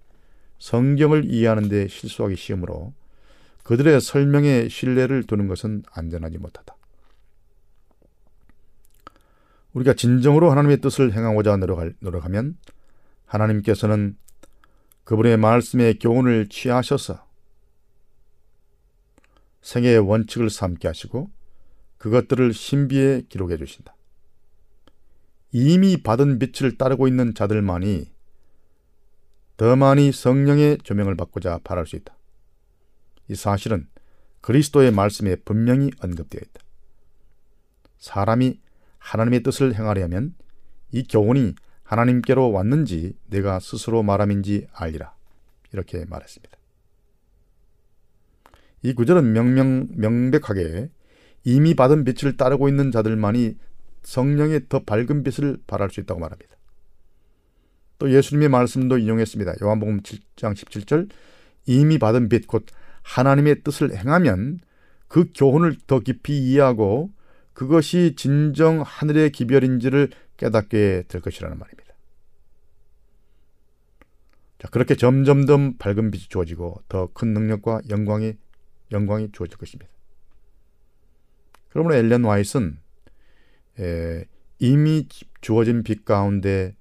성경을 0.59 1.27
이해하는 1.27 1.69
데 1.69 1.87
실수하기 1.87 2.35
쉬우므로 2.35 2.93
그들의 3.62 4.01
설명에 4.01 4.69
신뢰를 4.69 5.23
두는 5.29 5.47
것은 5.47 5.85
안전하지 5.93 6.39
못하다. 6.39 6.78
우리가 9.79 9.95
진정으로 9.95 10.51
하나님의 10.51 10.81
뜻을 10.81 11.12
행하고자 11.12 11.57
노력하면 12.01 12.57
하나님께서는 13.26 14.16
그분의 15.05 15.37
말씀의 15.37 15.99
교훈을 15.99 16.49
취하셔서 16.49 17.26
생애의 19.62 19.99
원칙을 19.99 20.51
삼게 20.51 20.89
하시고 20.89 21.31
그것들을 21.99 22.53
신비에 22.53 23.22
기록해 23.29 23.57
주신다. 23.57 23.95
이미 25.53 26.03
받은 26.03 26.39
빛을 26.39 26.76
따르고 26.76 27.09
있는 27.09 27.35
자들만이 27.35 28.11
더 29.57 29.76
많이 29.76 30.12
성령의 30.12 30.79
조명을 30.85 31.16
받고자 31.16 31.61
바랄 31.64 31.87
수 31.87 31.97
있다. 31.97 32.16
이 33.29 33.35
사실은 33.35 33.89
그리스도의 34.41 34.93
말씀에 34.93 35.37
분명히 35.37 35.91
언급되어 36.01 36.41
있다. 36.43 36.61
사람이 37.99 38.61
하나님의 38.99 39.42
뜻을 39.42 39.74
행하려면 39.74 40.34
이 40.92 41.03
교훈이 41.07 41.55
하나님께로 41.82 42.53
왔는지 42.53 43.14
내가 43.28 43.61
스스로 43.61 44.03
말함인지 44.03 44.68
알리라. 44.72 45.14
이렇게 45.72 46.05
말했습니다. 46.05 46.57
이 48.82 48.92
구절은 48.94 49.32
명명, 49.32 49.88
명백하게 49.96 50.90
이미 51.44 51.74
받은 51.74 52.05
빛을 52.05 52.36
따르고 52.36 52.68
있는 52.68 52.90
자들만이 52.90 53.57
성령의 54.03 54.68
더 54.68 54.84
밝은 54.84 55.24
빛을 55.24 55.59
발할 55.66 55.90
수 55.90 56.01
있다고 56.01 56.20
말합니다. 56.20 56.57
또 57.99 58.12
예수님의 58.12 58.49
말씀도 58.49 58.99
인용했습니다. 58.99 59.55
요한복음 59.62 60.03
7장 60.03 60.55
17절 60.55 61.11
이미 61.66 61.99
받은 61.99 62.28
빛 62.28 62.46
곧 62.46 62.66
하나님의 63.03 63.62
뜻을 63.62 63.96
행하면 63.96 64.61
그 65.09 65.30
교훈을 65.34 65.76
더 65.86 66.01
깊이 66.01 66.38
이해하고 66.38 67.11
그것이 67.59 68.15
진정 68.15 68.83
하늘의 68.83 69.33
기별인지를 69.33 70.11
깨닫게 70.37 71.03
될 71.09 71.21
것이라는 71.21 71.59
말입니다. 71.59 71.93
자, 74.61 74.69
그렇게 74.69 74.95
점점 74.95 75.45
더 75.45 75.57
밝은 75.77 76.13
빛이 76.13 76.27
주어지고 76.29 76.85
더 76.89 77.09
큰 77.13 77.35
능력과 77.35 77.81
영광이 77.91 78.35
영광이 78.93 79.33
주어질 79.33 79.59
것입니다. 79.59 79.91
그러므로 81.71 81.97
엘렌 81.97 82.23
와이스는 82.23 82.79
에, 83.81 84.25
이미 84.61 85.09
주어진 85.41 85.83
빛 85.83 86.05
가운데 86.05 86.77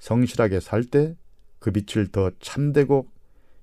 성실하게 0.00 0.60
살 0.60 0.84
때 0.84 1.16
그 1.60 1.70
빛을 1.70 2.08
더 2.08 2.30
참되고 2.40 3.08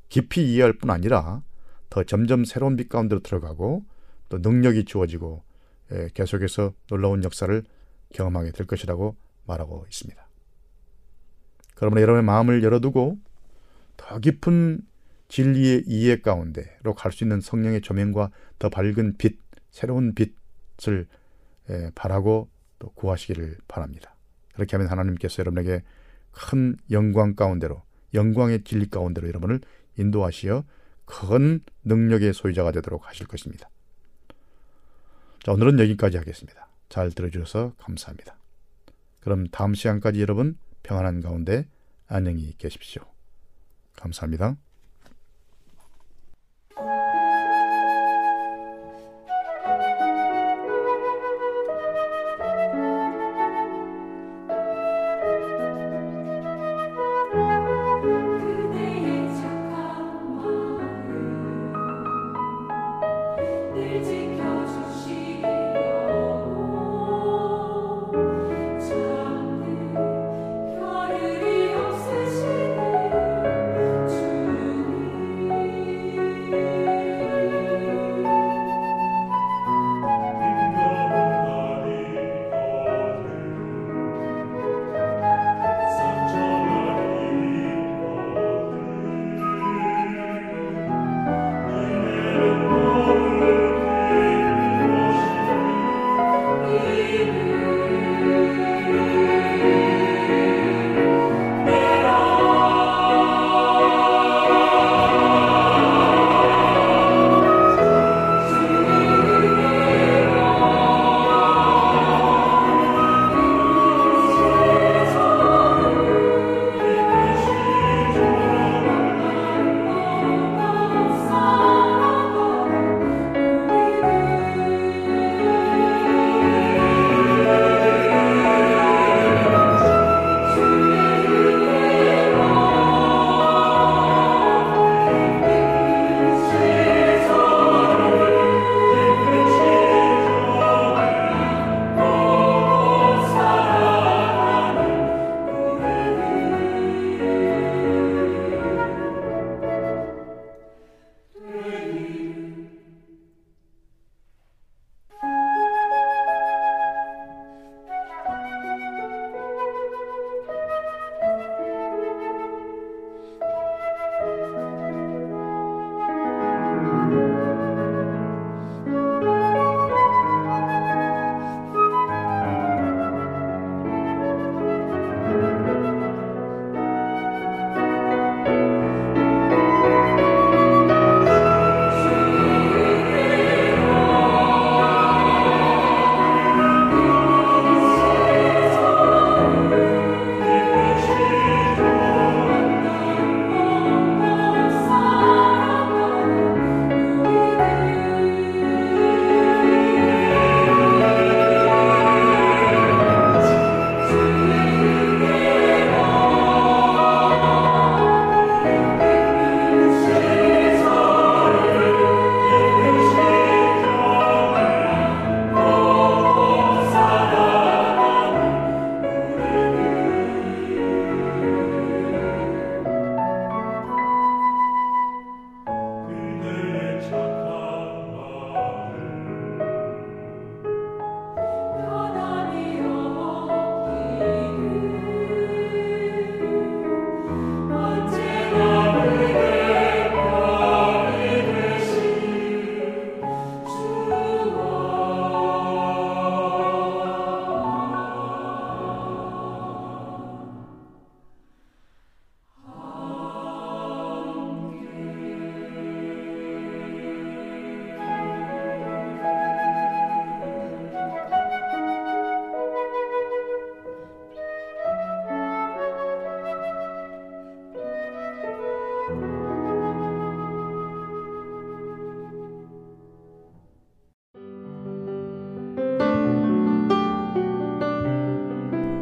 깊이 0.10 0.53
이해할 0.53 0.74
뿐 0.74 0.89
아니라 0.89 1.43
더 1.91 2.03
점점 2.03 2.45
새로운 2.45 2.76
빛 2.76 2.89
가운데로 2.89 3.22
들어가고 3.22 3.86
또 4.30 4.38
능력이 4.39 4.86
주어지고 4.86 5.43
에, 5.43 5.46
계속해서 6.13 6.73
놀라운 6.88 7.23
역사를 7.23 7.63
경험하게 8.13 8.51
될 8.51 8.67
것이라고 8.67 9.15
말하고 9.45 9.85
있습니다. 9.89 10.27
그러므로 11.75 12.01
여러분의 12.01 12.23
마음을 12.23 12.63
열어두고 12.63 13.17
더 13.97 14.19
깊은 14.19 14.81
진리의 15.27 15.83
이해 15.88 16.21
가운데로 16.21 16.93
갈 16.95 17.11
수 17.11 17.23
있는 17.23 17.41
성령의 17.41 17.81
조명과 17.81 18.31
더 18.59 18.69
밝은 18.69 19.15
빛, 19.17 19.39
새로운 19.71 20.15
빛을 20.15 21.07
바라고 21.95 22.49
또 22.79 22.89
구하시기를 22.89 23.57
바랍니다. 23.67 24.15
그렇게 24.53 24.75
하면 24.77 24.89
하나님께서 24.89 25.41
여러분에게 25.41 25.83
큰 26.31 26.77
영광 26.91 27.35
가운데로 27.35 27.81
영광의 28.13 28.63
진리 28.63 28.89
가운데로 28.89 29.27
여러분을 29.27 29.59
인도하시어 29.97 30.63
큰 31.05 31.59
능력의 31.83 32.33
소유자가 32.33 32.71
되도록 32.71 33.07
하실 33.07 33.27
것입니다. 33.27 33.69
자, 35.47 35.53
오늘은 35.53 35.79
여기까지 35.79 36.17
하겠습니다. 36.17 36.67
잘 36.89 37.09
들어주셔서 37.09 37.71
감사합니다. 37.77 38.35
그럼 39.21 39.47
다음 39.47 39.75
시간까지 39.75 40.19
여러분 40.19 40.57
평안한 40.83 41.21
가운데 41.21 41.65
안녕히 42.09 42.53
계십시오. 42.57 43.01
감사합니다. 43.95 44.57